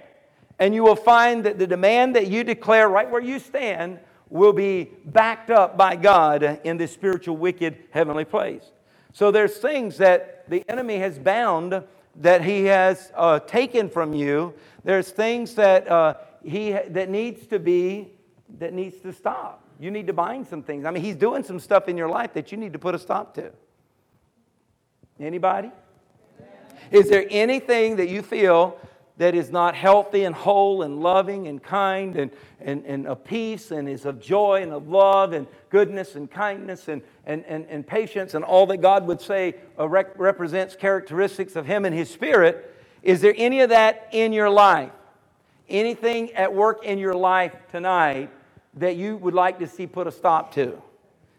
[0.59, 3.99] And you will find that the demand that you declare right where you stand
[4.31, 8.65] will be backed up by God in this spiritual, wicked, heavenly place.
[9.13, 11.83] So there's things that the enemy has bound
[12.17, 14.55] that he has uh, taken from you.
[14.85, 18.13] There's things that uh, he that needs to be
[18.59, 19.66] that needs to stop.
[19.79, 20.85] You need to bind some things.
[20.85, 22.99] I mean, he's doing some stuff in your life that you need to put a
[22.99, 23.53] stop to.
[25.21, 25.71] Anybody?
[26.91, 28.79] Is there anything that you feel
[29.19, 33.71] that is not healthy and whole and loving and kind and, and, and of peace
[33.71, 37.87] and is of joy and of love and goodness and kindness and, and, and, and
[37.87, 42.11] patience and all that God would say uh, rec- represents characteristics of Him and His
[42.11, 44.93] Spirit, is there any of that in your life?
[45.69, 48.31] Anything at work in your life tonight
[48.77, 50.81] that you would like to see put a stop to?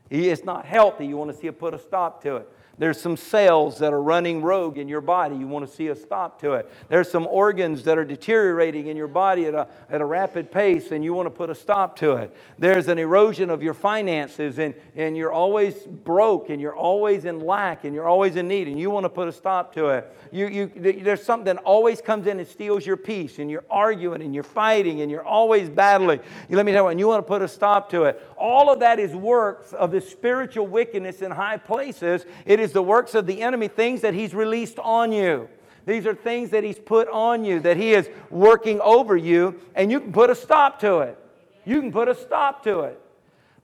[0.09, 1.05] It's not healthy.
[1.05, 2.49] You want to see it put a stop to it.
[2.79, 5.35] There's some cells that are running rogue in your body.
[5.35, 6.71] You want to see a stop to it.
[6.89, 10.91] There's some organs that are deteriorating in your body at a, at a rapid pace,
[10.91, 12.35] and you want to put a stop to it.
[12.59, 17.39] There's an erosion of your finances, and, and you're always broke, and you're always in
[17.39, 20.13] lack, and you're always in need, and you want to put a stop to it.
[20.31, 24.21] You, you, there's something that always comes in and steals your peace, and you're arguing,
[24.21, 26.19] and you're fighting, and you're always battling.
[26.47, 28.21] You, let me tell you, and you want to put a stop to it.
[28.37, 32.25] All of that is works of the spiritual wickedness in high places.
[32.45, 35.47] It is is the works of the enemy, things that he's released on you.
[35.85, 39.89] These are things that he's put on you, that he is working over you, and
[39.89, 41.17] you can put a stop to it.
[41.65, 42.99] You can put a stop to it.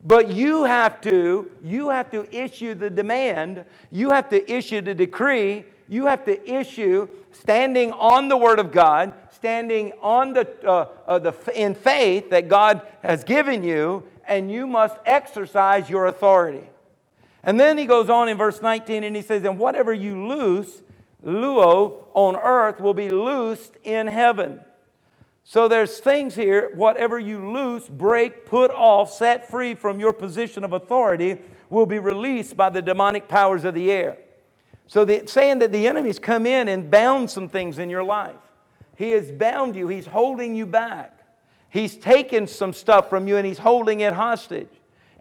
[0.05, 4.95] But you have to, you have to issue the demand, you have to issue the
[4.95, 10.87] decree, you have to issue standing on the Word of God, standing on the, uh,
[11.05, 16.69] uh, the in faith that God has given you, and you must exercise your authority.
[17.43, 20.81] And then he goes on in verse 19 and he says, And whatever you loose,
[21.25, 24.61] luo, on earth will be loosed in heaven.
[25.43, 30.63] So there's things here, whatever you loose, break, put off, set free from your position
[30.63, 31.37] of authority
[31.69, 34.17] will be released by the demonic powers of the air.
[34.87, 38.35] So the, saying that the enemy's come in and bound some things in your life.
[38.95, 41.19] He has bound you, he's holding you back.
[41.69, 44.69] He's taken some stuff from you and he's holding it hostage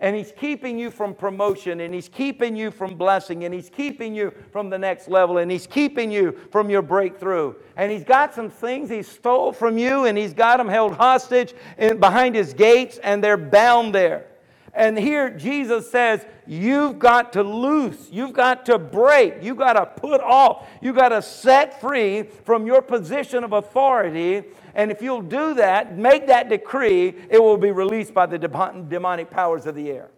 [0.03, 4.15] and He's keeping you from promotion, and He's keeping you from blessing, and He's keeping
[4.15, 7.55] you from the next level, and He's keeping you from your breakthrough.
[7.77, 11.55] And He's got some things He stole from you, and He's got them held hostage
[11.79, 14.27] in, behind His gates, and they're bound there.
[14.75, 19.87] And here Jesus says, You've got to loose, you've got to break, you've got to
[19.87, 25.23] put off, you've got to set free from your position of authority and if you'll
[25.23, 29.91] do that, make that decree, it will be released by the demonic powers of the
[29.91, 30.11] air.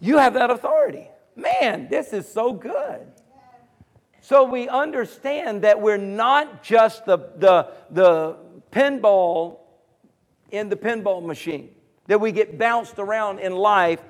[0.00, 1.08] You have that authority.
[1.34, 3.06] Man, this is so good.
[4.20, 8.36] So we understand that we're not just the, the, the
[8.70, 9.58] pinball
[10.50, 11.73] in the pinball machine,
[12.06, 14.00] that we get bounced around in life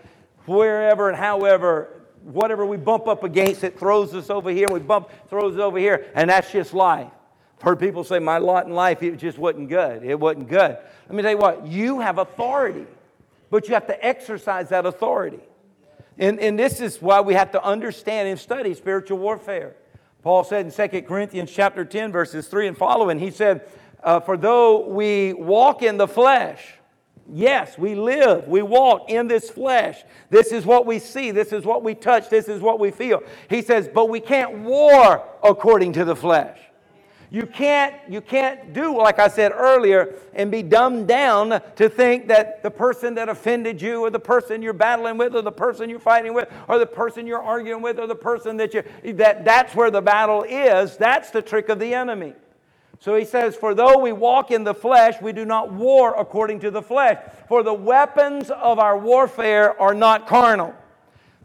[0.46, 5.10] wherever and however whatever we bump up against it throws us over here we bump
[5.28, 7.10] throws us over here and that's just life
[7.58, 10.04] I've heard people say, My lot in life, it just wasn't good.
[10.04, 10.76] It wasn't good.
[11.06, 12.86] Let me tell you what, you have authority,
[13.50, 15.40] but you have to exercise that authority.
[16.18, 19.74] And, and this is why we have to understand and study spiritual warfare.
[20.22, 23.68] Paul said in 2 Corinthians chapter 10, verses 3 and following, he said,
[24.02, 26.74] uh, For though we walk in the flesh,
[27.32, 30.02] Yes, we live, we walk in this flesh.
[30.28, 33.22] This is what we see, this is what we touch, this is what we feel.
[33.48, 36.58] He says, but we can't war according to the flesh.
[37.30, 42.28] You can't, you can't do, like I said earlier, and be dumbed down to think
[42.28, 45.90] that the person that offended you, or the person you're battling with, or the person
[45.90, 48.84] you're fighting with, or the person you're arguing with, or the person that you,
[49.14, 50.96] that that's where the battle is.
[50.96, 52.34] That's the trick of the enemy.
[53.00, 56.60] So he says, For though we walk in the flesh, we do not war according
[56.60, 57.18] to the flesh.
[57.48, 60.74] For the weapons of our warfare are not carnal.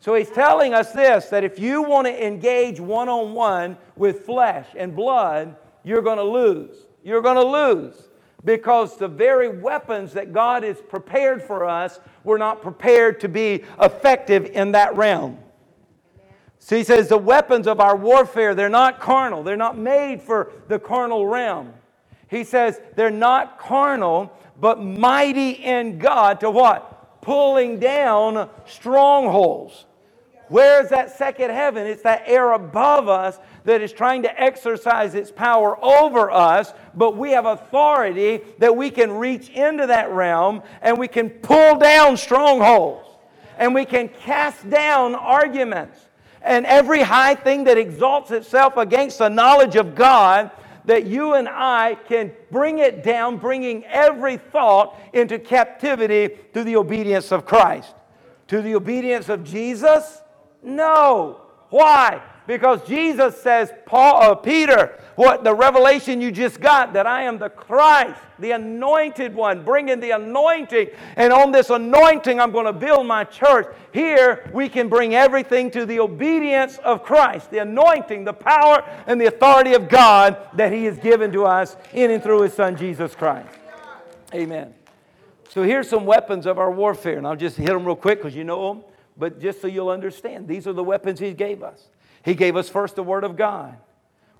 [0.02, 4.26] So he's telling us this that if you want to engage one on one with
[4.26, 6.76] flesh and blood, you're going to lose.
[7.04, 8.10] You're going to lose
[8.46, 13.64] because the very weapons that God has prepared for us were not prepared to be
[13.82, 15.38] effective in that realm.
[16.60, 19.44] So he says the weapons of our warfare, they're not carnal.
[19.44, 21.74] They're not made for the carnal realm.
[22.28, 27.22] He says they're not carnal, but mighty in God to what?
[27.22, 29.86] Pulling down strongholds.
[30.50, 31.86] Where's that second heaven?
[31.86, 37.16] It's that air above us that is trying to exercise its power over us, but
[37.16, 42.18] we have authority that we can reach into that realm and we can pull down
[42.18, 43.08] strongholds
[43.58, 46.00] and we can cast down arguments
[46.42, 50.52] and every high thing that exalts itself against the knowledge of God
[50.86, 56.78] that you and I can bring it down, bringing every thought into captivity to the
[56.78, 57.94] obedience of Christ.
[58.48, 60.22] To the obedience of Jesus?
[60.64, 61.42] No.
[61.70, 62.22] Why?
[62.48, 67.40] Because Jesus says, Paul, uh, Peter, what the revelation you just got that I am
[67.40, 70.88] the Christ, the anointed one, bringing the anointing.
[71.18, 73.68] And on this anointing, I'm going to build my church.
[73.92, 79.20] Here, we can bring everything to the obedience of Christ, the anointing, the power, and
[79.20, 82.78] the authority of God that He has given to us in and through His Son,
[82.78, 83.50] Jesus Christ.
[84.34, 84.74] Amen.
[85.50, 88.38] So here's some weapons of our warfare, and I'll just hit them real quick because
[88.38, 88.86] you know them,
[89.18, 91.90] but just so you'll understand, these are the weapons He gave us.
[92.24, 93.76] He gave us first the Word of God.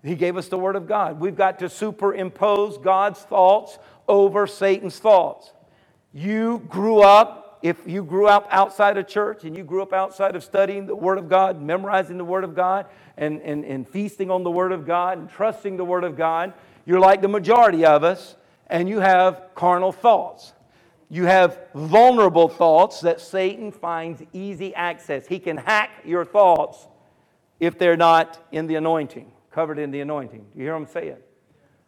[0.04, 1.20] He gave us the Word of God.
[1.20, 3.78] We've got to superimpose God's thoughts
[4.08, 5.52] over Satan's thoughts.
[6.14, 10.36] You grew up, if you grew up outside of church and you grew up outside
[10.36, 12.86] of studying the Word of God, memorizing the Word of God,
[13.18, 16.54] and, and, and feasting on the Word of God and trusting the Word of God,
[16.86, 18.38] you're like the majority of us,
[18.68, 20.54] and you have carnal thoughts.
[21.10, 25.28] You have vulnerable thoughts that Satan finds easy access.
[25.28, 26.88] He can hack your thoughts
[27.60, 30.40] if they're not in the anointing, covered in the anointing.
[30.40, 31.18] Do you hear what I'm saying?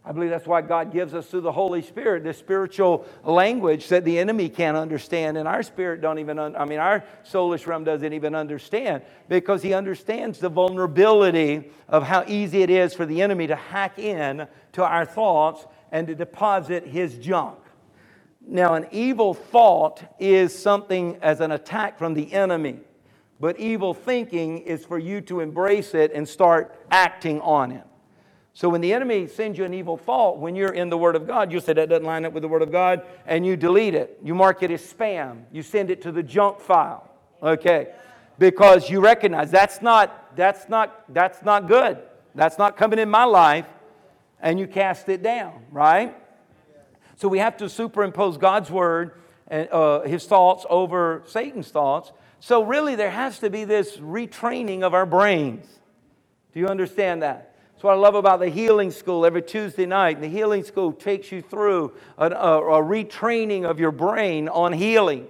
[0.03, 4.03] I believe that's why God gives us through the Holy Spirit this spiritual language that
[4.03, 6.39] the enemy can't understand, and our spirit don't even.
[6.39, 12.01] Un- I mean, our soulish realm doesn't even understand because he understands the vulnerability of
[12.01, 16.15] how easy it is for the enemy to hack in to our thoughts and to
[16.15, 17.59] deposit his junk.
[18.43, 22.79] Now, an evil thought is something as an attack from the enemy.
[23.41, 27.83] But evil thinking is for you to embrace it and start acting on it.
[28.53, 31.25] So when the enemy sends you an evil thought, when you're in the Word of
[31.25, 33.95] God, you say that doesn't line up with the Word of God, and you delete
[33.95, 34.19] it.
[34.23, 35.45] You mark it as spam.
[35.51, 37.09] You send it to the junk file.
[37.41, 37.87] Okay.
[38.37, 41.97] Because you recognize that's not, that's not, that's not good.
[42.35, 43.65] That's not coming in my life.
[44.39, 46.15] And you cast it down, right?
[47.15, 49.13] So we have to superimpose God's word
[49.47, 52.11] and uh, his thoughts over Satan's thoughts.
[52.43, 55.63] So, really, there has to be this retraining of our brains.
[56.53, 57.55] Do you understand that?
[57.73, 60.19] That's what I love about the healing school every Tuesday night.
[60.19, 65.27] The healing school takes you through a, a, a retraining of your brain on healing.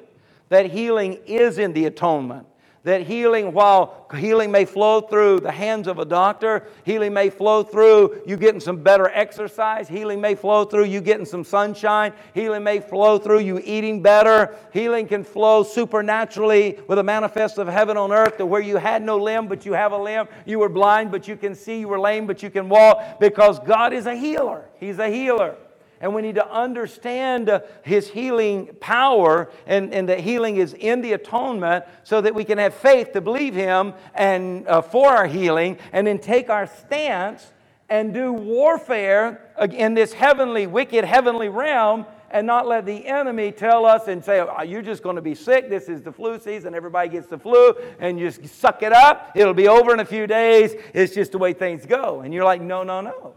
[0.48, 2.48] That healing is in the atonement
[2.84, 7.64] that healing, while healing may flow through the hands of a doctor, healing may flow
[7.64, 12.64] through you getting some better exercise, healing may flow through you getting some sunshine, healing
[12.64, 17.98] may flow through you eating better, healing can flow supernaturally with a manifest of heaven
[17.98, 20.70] on earth to where you had no limb, but you have a limb, you were
[20.70, 24.08] blind, but you can see, you were lame, but you can walk, because God is
[24.08, 24.66] a healer.
[24.80, 25.56] He's a healer
[26.02, 31.02] and we need to understand uh, his healing power and, and that healing is in
[31.02, 35.28] the atonement so that we can have faith to believe him and uh, for our
[35.28, 37.54] healing and then take our stance
[37.90, 43.86] and do warfare in this heavenly wicked heavenly realm and not let the enemy tell
[43.86, 45.70] us and say, oh, You're just going to be sick.
[45.70, 46.74] This is the flu season.
[46.74, 49.34] Everybody gets the flu, and you just suck it up.
[49.36, 50.74] It'll be over in a few days.
[50.94, 52.22] It's just the way things go.
[52.22, 53.34] And you're like, No, no, no.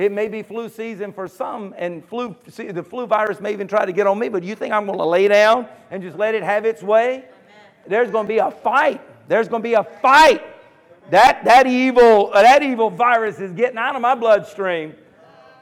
[0.00, 3.84] It may be flu season for some, and flu, the flu virus may even try
[3.84, 6.34] to get on me, but you think I'm going to lay down and just let
[6.34, 7.16] it have its way?
[7.16, 7.24] Amen.
[7.86, 9.02] There's going to be a fight.
[9.28, 10.42] There's going to be a fight.
[11.10, 14.94] That, that, evil, that evil virus is getting out of my bloodstream.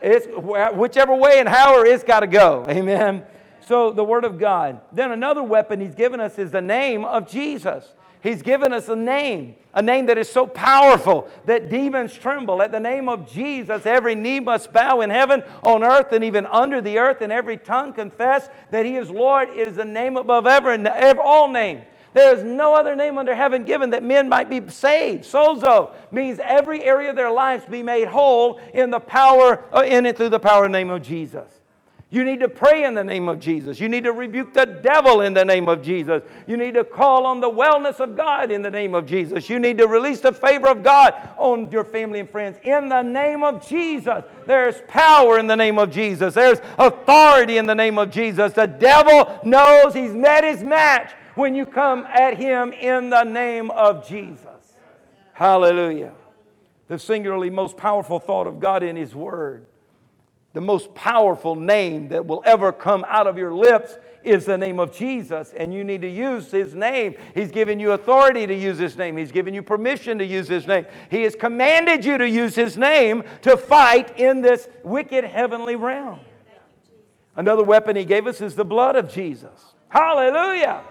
[0.01, 2.65] It's whichever way and how it's got to go.
[2.69, 3.25] Amen.
[3.67, 4.81] So the Word of God.
[4.93, 7.93] Then another weapon He's given us is the name of Jesus.
[8.23, 12.61] He's given us a name, a name that is so powerful that demons tremble.
[12.63, 16.47] At the name of Jesus, every knee must bow in heaven, on earth, and even
[16.47, 19.51] under the earth, and every tongue confess that He is Lord.
[19.51, 20.89] It is the name above ever and
[21.19, 21.85] all names.
[22.15, 25.25] There is no other name under heaven given that men might be saved.
[25.25, 30.07] Sozo means every area of their lives be made whole in the power, uh, in
[30.07, 31.58] it through the power and name of Jesus.
[32.11, 33.79] You need to pray in the name of Jesus.
[33.79, 36.23] You need to rebuke the devil in the name of Jesus.
[36.47, 39.51] You need to call on the wellness of God in the name of Jesus.
[39.51, 43.03] You need to release the favor of God on your family and friends in the
[43.03, 44.25] name of Jesus.
[44.47, 46.33] There's power in the name of Jesus.
[46.33, 48.55] There's authority in the name of Jesus.
[48.55, 53.71] The devil knows he's met his match when you come at him in the name
[53.71, 54.49] of Jesus.
[55.35, 56.15] Hallelujah.
[56.89, 59.68] The singularly most powerful thought of God in His Word.
[60.55, 64.81] The most powerful name that will ever come out of your lips is the name
[64.81, 67.15] of Jesus, and you need to use His name.
[67.35, 70.67] He's given you authority to use His name, He's given you permission to use His
[70.67, 70.87] name.
[71.11, 76.21] He has commanded you to use His name to fight in this wicked heavenly realm.
[77.37, 79.75] Another weapon He gave us is the blood of Jesus.
[79.89, 80.83] Hallelujah!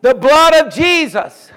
[0.00, 1.50] The blood of Jesus.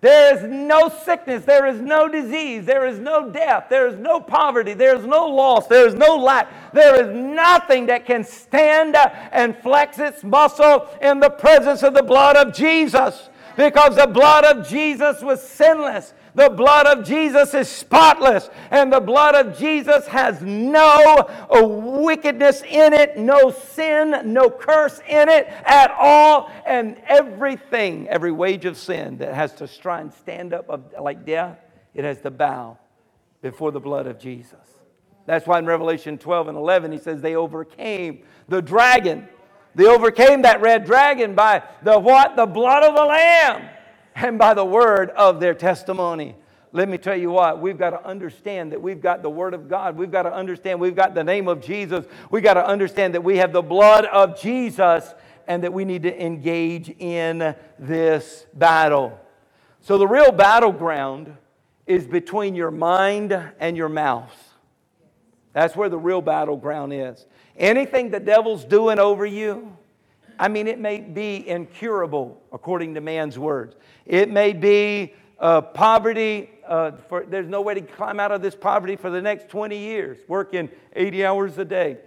[0.00, 4.18] There is no sickness, there is no disease, there is no death, there is no
[4.18, 8.96] poverty, there is no loss, there is no lack, there is nothing that can stand
[8.96, 13.28] and flex its muscle in the presence of the blood of Jesus.
[13.56, 16.14] Because the blood of Jesus was sinless.
[16.34, 22.62] The blood of Jesus is spotless, and the blood of Jesus has no uh, wickedness
[22.62, 26.50] in it, no sin, no curse in it at all.
[26.64, 31.26] And everything, every wage of sin that has to try and stand up of, like
[31.26, 31.58] death,
[31.94, 32.78] it has to bow
[33.42, 34.54] before the blood of Jesus.
[35.26, 39.28] That's why in Revelation 12 and 11, he says they overcame the dragon.
[39.74, 42.36] They overcame that red dragon by the what?
[42.36, 43.68] The blood of the Lamb
[44.14, 46.36] and by the word of their testimony.
[46.72, 49.68] Let me tell you what, we've got to understand that we've got the Word of
[49.68, 49.96] God.
[49.96, 52.04] We've got to understand we've got the name of Jesus.
[52.30, 55.12] We've got to understand that we have the blood of Jesus
[55.48, 59.18] and that we need to engage in this battle.
[59.80, 61.36] So, the real battleground
[61.86, 64.32] is between your mind and your mouth.
[65.52, 67.26] That's where the real battleground is.
[67.56, 69.76] Anything the devil's doing over you,
[70.38, 73.74] I mean, it may be incurable according to man's words.
[74.10, 76.50] It may be uh, poverty.
[76.66, 79.78] Uh, for, there's no way to climb out of this poverty for the next 20
[79.78, 81.98] years, working 80 hours a day.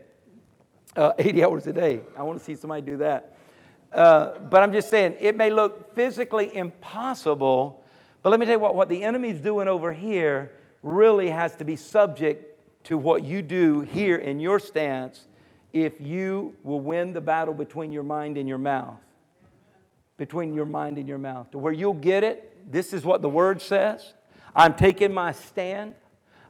[0.98, 2.02] Uh, 80 hours a day.
[2.18, 3.38] I want to see somebody do that.
[3.94, 7.82] Uh, but I'm just saying, it may look physically impossible,
[8.22, 10.52] but let me tell you what, what the enemy's doing over here
[10.82, 15.28] really has to be subject to what you do here in your stance
[15.72, 19.00] if you will win the battle between your mind and your mouth.
[20.18, 21.52] Between your mind and your mouth.
[21.52, 24.14] To where you'll get it, this is what the word says.
[24.56, 25.96] I'm taking my stand.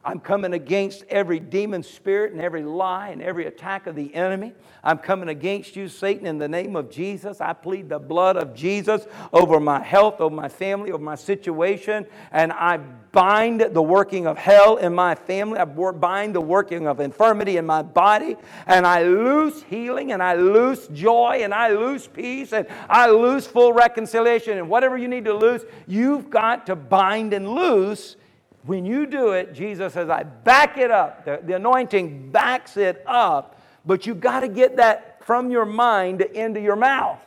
[0.04, 4.52] I'm coming against every demon spirit and every lie and every attack of the enemy.
[4.82, 7.40] I'm coming against you, Satan, in the name of Jesus.
[7.40, 12.04] I plead the blood of Jesus over my health, over my family, over my situation,
[12.32, 12.76] and I
[13.12, 15.58] bind the working of hell in my family.
[15.58, 18.36] I bind the working of infirmity in my body,
[18.66, 23.46] and I loose healing, and I loose joy, and I loose peace, and I loose
[23.46, 24.58] full reconciliation.
[24.58, 28.16] And whatever you need to loose, you've got to bind and loose
[28.66, 31.24] when you do it, Jesus says, I back it up.
[31.24, 36.22] The, the anointing backs it up, but you got to get that from your mind
[36.22, 37.20] into your mouth.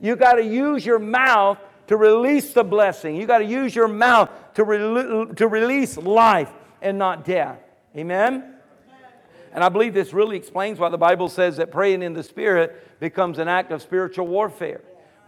[0.00, 3.14] You got to use your mouth to release the blessing.
[3.16, 6.50] You got to use your mouth to, re- to release life
[6.82, 7.58] and not death.
[7.96, 8.54] Amen?
[9.52, 13.00] And I believe this really explains why the Bible says that praying in the Spirit
[13.00, 14.80] becomes an act of spiritual warfare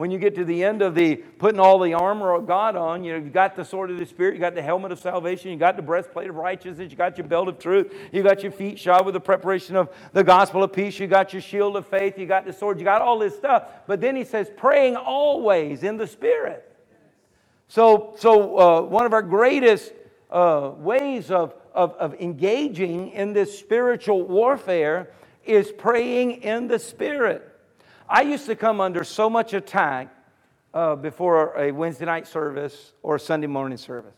[0.03, 3.05] when you get to the end of the putting all the armor of God on,
[3.05, 5.53] you know, you got the sword of the Spirit, you got the helmet of salvation,
[5.53, 8.51] you got the breastplate of righteousness, you got your belt of truth, you got your
[8.51, 11.87] feet shod with the preparation of the gospel of peace, you got your shield of
[11.87, 13.69] faith, you got the sword, you got all this stuff.
[13.87, 16.69] But then he says, praying always in the Spirit.
[17.69, 19.93] So, so uh, one of our greatest
[20.33, 25.11] uh, ways of, of, of engaging in this spiritual warfare
[25.45, 27.52] is praying in the Spirit.
[28.13, 30.15] I used to come under so much attack
[30.75, 34.13] uh, before a Wednesday night service or a Sunday morning service.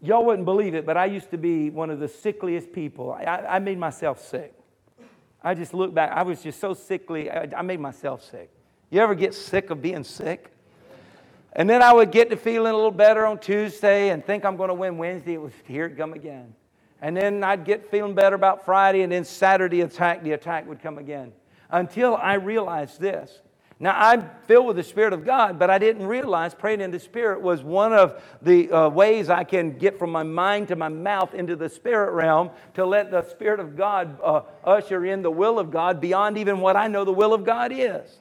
[0.00, 3.10] Y'all wouldn't believe it, but I used to be one of the sickliest people.
[3.10, 4.54] I, I made myself sick.
[5.42, 8.50] I just look back, I was just so sickly, I, I made myself sick.
[8.88, 10.52] You ever get sick of being sick?
[11.54, 14.56] And then I would get to feeling a little better on Tuesday and think I'm
[14.56, 15.34] going to win Wednesday.
[15.34, 16.54] It was here it come again.
[17.02, 20.80] And then I'd get feeling better about Friday, and then Saturday attack, the attack would
[20.80, 21.32] come again
[21.70, 23.40] until I realized this.
[23.80, 27.00] Now, I'm filled with the Spirit of God, but I didn't realize praying in the
[27.00, 30.88] Spirit was one of the uh, ways I can get from my mind to my
[30.88, 35.30] mouth into the Spirit realm to let the Spirit of God uh, usher in the
[35.30, 38.18] will of God beyond even what I know the will of God is.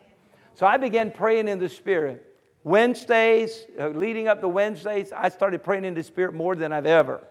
[0.56, 2.26] So I began praying in the Spirit.
[2.64, 6.86] Wednesdays, uh, leading up to Wednesdays, I started praying in the Spirit more than I've
[6.86, 7.24] ever.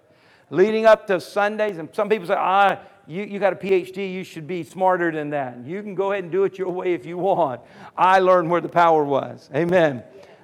[0.53, 4.22] Leading up to Sundays, and some people say, ah, you, you got a PhD, you
[4.22, 5.57] should be smarter than that.
[5.64, 7.62] You can go ahead and do it your way if you want.
[7.96, 9.48] I learned where the power was.
[9.55, 10.03] Amen.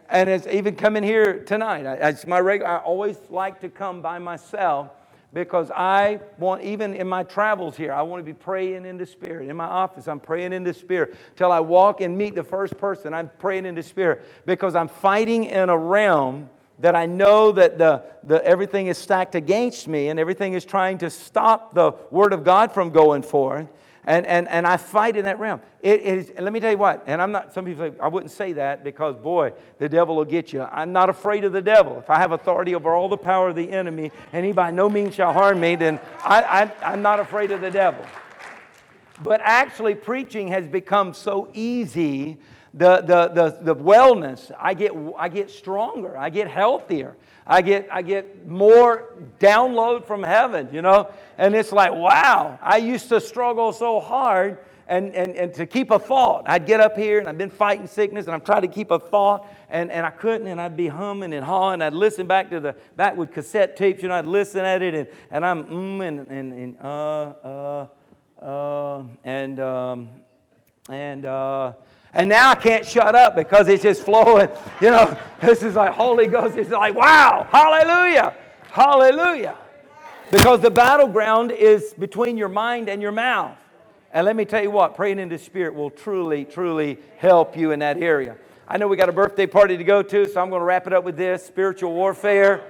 [0.09, 1.85] And it's even coming here tonight.
[1.85, 4.93] I, it's my regular, I always like to come by myself
[5.35, 9.05] because I want, even in my travels here, I want to be praying in the
[9.05, 9.51] Spirit.
[9.51, 11.17] In my office, I'm praying in the Spirit.
[11.37, 14.89] Till I walk and meet the first person, I'm praying in the Spirit because I'm
[14.89, 16.49] fighting in a realm
[16.81, 20.99] that I know that the, the, everything is stacked against me and everything is trying
[20.99, 23.67] to stop the Word of God from going forth.
[24.05, 25.61] And, and, and I fight in that realm.
[25.83, 28.33] It is, let me tell you what, and I'm not, some people say, I wouldn't
[28.33, 30.63] say that because, boy, the devil will get you.
[30.63, 31.99] I'm not afraid of the devil.
[31.99, 34.89] If I have authority over all the power of the enemy and he by no
[34.89, 38.05] means shall harm me, then I, I, I'm not afraid of the devil.
[39.23, 42.39] But actually, preaching has become so easy
[42.75, 47.17] the, the, the, the wellness, I get, I get stronger, I get healthier,
[47.47, 51.11] I get, I get more download from heaven, you know?
[51.39, 55.91] And it's like, wow, I used to struggle so hard and, and, and to keep
[55.91, 56.45] a thought.
[56.47, 58.99] I'd get up here and I've been fighting sickness and I'm trying to keep a
[58.99, 61.81] thought and, and I couldn't and I'd be humming and hawing.
[61.81, 64.95] I'd listen back to the, back with cassette tapes, you know, I'd listen at it
[64.95, 67.87] and, and I'm mm and, and, and uh, uh,
[68.43, 70.09] uh, and, um,
[70.91, 71.73] and, uh,
[72.15, 74.49] and now I can't shut up because it's just flowing.
[74.81, 76.57] You know, this is like Holy Ghost.
[76.57, 78.35] It's like, wow, hallelujah,
[78.71, 79.57] hallelujah.
[80.31, 83.57] Because the battleground is between your mind and your mouth.
[84.13, 87.73] And let me tell you what, praying in the Spirit will truly, truly help you
[87.73, 88.37] in that area.
[88.67, 90.87] I know we got a birthday party to go to, so I'm going to wrap
[90.87, 92.63] it up with this spiritual warfare.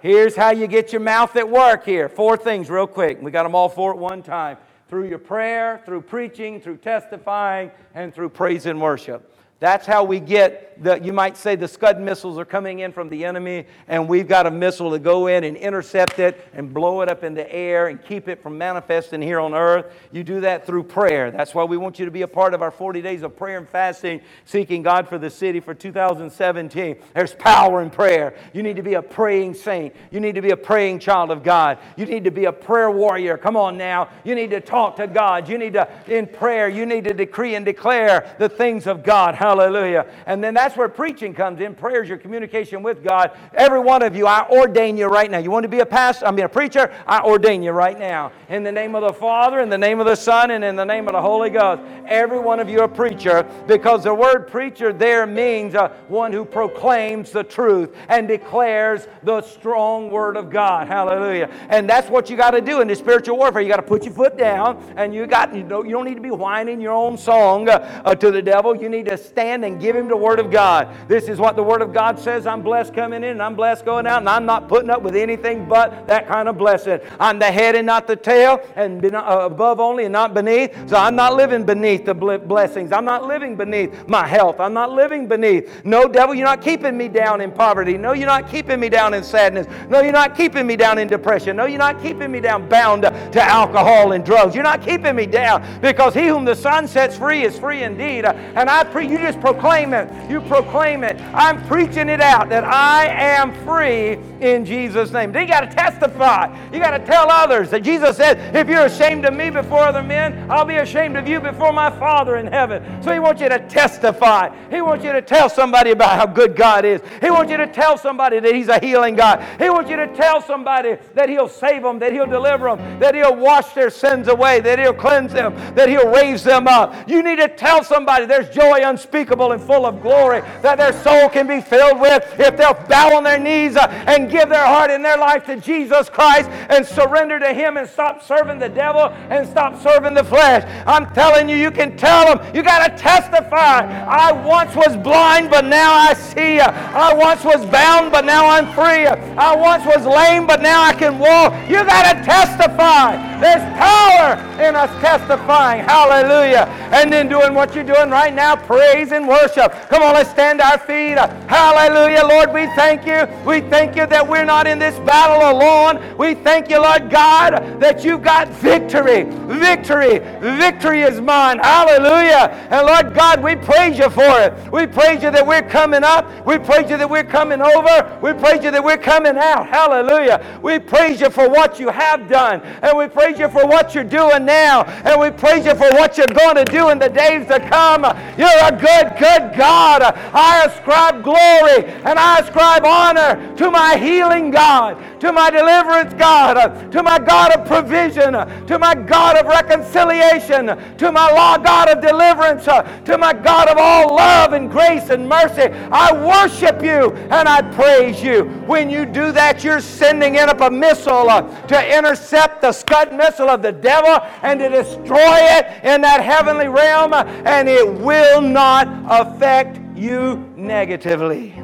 [0.00, 2.08] Here's how you get your mouth at work here.
[2.08, 3.20] Four things, real quick.
[3.22, 4.56] We got them all four at one time
[4.92, 9.31] through your prayer, through preaching, through testifying, and through praise and worship.
[9.62, 13.08] That's how we get the, you might say the Scud missiles are coming in from
[13.08, 17.02] the enemy, and we've got a missile to go in and intercept it and blow
[17.02, 19.92] it up in the air and keep it from manifesting here on earth.
[20.10, 21.30] You do that through prayer.
[21.30, 23.58] That's why we want you to be a part of our 40 days of prayer
[23.58, 26.96] and fasting, seeking God for the city for 2017.
[27.14, 28.34] There's power in prayer.
[28.52, 29.94] You need to be a praying saint.
[30.10, 31.78] You need to be a praying child of God.
[31.96, 33.36] You need to be a prayer warrior.
[33.36, 34.08] Come on now.
[34.24, 35.48] You need to talk to God.
[35.48, 39.34] You need to, in prayer, you need to decree and declare the things of God.
[39.52, 40.06] Hallelujah.
[40.24, 41.74] And then that's where preaching comes in.
[41.74, 43.32] Prayer is your communication with God.
[43.52, 45.36] Every one of you, I ordain you right now.
[45.36, 46.24] You want to be a pastor?
[46.24, 46.90] I mean, a preacher?
[47.06, 48.32] I ordain you right now.
[48.48, 50.86] In the name of the Father, in the name of the Son, and in the
[50.86, 51.82] name of the Holy Ghost.
[52.06, 56.46] Every one of you a preacher because the word preacher there means uh, one who
[56.46, 60.88] proclaims the truth and declares the strong word of God.
[60.88, 61.50] Hallelujah.
[61.68, 63.60] And that's what you got to do in the spiritual warfare.
[63.60, 66.14] You got to put your foot down and you got you don't, you don't need
[66.14, 68.74] to be whining your own song uh, to the devil.
[68.74, 70.88] You need to stand stand and give him the Word of God.
[71.08, 72.46] This is what the Word of God says.
[72.46, 75.16] I'm blessed coming in and I'm blessed going out, and I'm not putting up with
[75.16, 77.00] anything but that kind of blessing.
[77.18, 80.88] I'm the head and not the tail, and uh, above only and not beneath.
[80.88, 82.92] So I'm not living beneath the blessings.
[82.92, 84.60] I'm not living beneath my health.
[84.60, 85.84] I'm not living beneath.
[85.84, 87.98] No, devil, you're not keeping me down in poverty.
[87.98, 89.66] No, you're not keeping me down in sadness.
[89.88, 91.56] No, you're not keeping me down in depression.
[91.56, 94.54] No, you're not keeping me down bound to alcohol and drugs.
[94.54, 98.24] You're not keeping me down because he whom the Son sets free is free indeed.
[98.24, 100.08] And I pre you just proclaim it.
[100.30, 101.20] You proclaim it.
[101.32, 105.32] I'm preaching it out that I am free in Jesus' name.
[105.32, 106.54] Then you got to testify.
[106.72, 110.02] You got to tell others that Jesus said, if you're ashamed of me before other
[110.02, 113.02] men, I'll be ashamed of you before my Father in heaven.
[113.02, 114.50] So he wants you to testify.
[114.68, 117.00] He wants you to tell somebody about how good God is.
[117.20, 119.42] He wants you to tell somebody that he's a healing God.
[119.60, 123.14] He wants you to tell somebody that he'll save them, that he'll deliver them, that
[123.14, 127.08] he'll wash their sins away, that he'll cleanse them, that he'll raise them up.
[127.08, 130.92] You need to tell somebody there's joy unspeakable unspeakable and full of glory that their
[131.02, 134.64] soul can be filled with if they'll bow on their knees uh, and give their
[134.64, 138.68] heart and their life to Jesus Christ and surrender to Him and stop serving the
[138.68, 140.64] devil and stop serving the flesh.
[140.86, 142.54] I'm telling you, you can tell them.
[142.54, 143.80] You got to testify.
[144.06, 146.60] I once was blind, but now I see.
[146.60, 149.06] I once was bound, but now I'm free.
[149.06, 151.52] I once was lame, but now I can walk.
[151.68, 153.31] You got to testify.
[153.42, 155.84] There's power in us testifying.
[155.84, 156.66] Hallelujah.
[156.92, 159.72] And then doing what you're doing right now, praise and worship.
[159.88, 161.18] Come on, let's stand our feet.
[161.48, 162.52] Hallelujah, Lord.
[162.52, 163.26] We thank you.
[163.44, 166.16] We thank you that we're not in this battle alone.
[166.16, 169.24] We thank you, Lord God, that you've got victory.
[169.24, 170.20] Victory.
[170.40, 171.58] Victory is mine.
[171.58, 172.48] Hallelujah.
[172.70, 174.54] And Lord God, we praise you for it.
[174.72, 176.46] We praise you that we're coming up.
[176.46, 178.18] We praise you that we're coming over.
[178.22, 179.66] We praise you that we're coming out.
[179.66, 180.60] Hallelujah.
[180.62, 182.60] We praise you for what you have done.
[182.60, 184.82] And we praise you for what you're doing now.
[185.04, 188.02] And we praise you for what you're going to do in the days to come.
[188.36, 190.02] You're a good good, God.
[190.02, 196.90] I ascribe glory and I ascribe honor to my healing God, to my deliverance God,
[196.92, 198.32] to my God of provision,
[198.66, 203.78] to my God of reconciliation, to my law God of deliverance, to my God of
[203.78, 205.72] all love and grace and mercy.
[205.90, 208.44] I worship you and I praise you.
[208.66, 211.26] When you do that, you're sending in up a missile
[211.68, 216.68] to intercept the scud missile of the devil and to destroy it in that heavenly
[216.68, 221.54] realm, and it will not affect you negatively.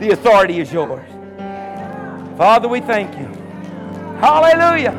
[0.00, 1.08] The authority is yours.
[2.36, 3.26] Father, we thank you.
[4.20, 4.92] Hallelujah.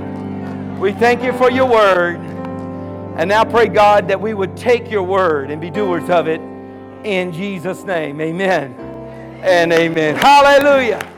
[0.79, 2.17] We thank you for your word.
[3.17, 6.39] And now pray, God, that we would take your word and be doers of it
[7.03, 8.21] in Jesus' name.
[8.21, 8.73] Amen
[9.43, 10.15] and amen.
[10.15, 11.16] Hallelujah.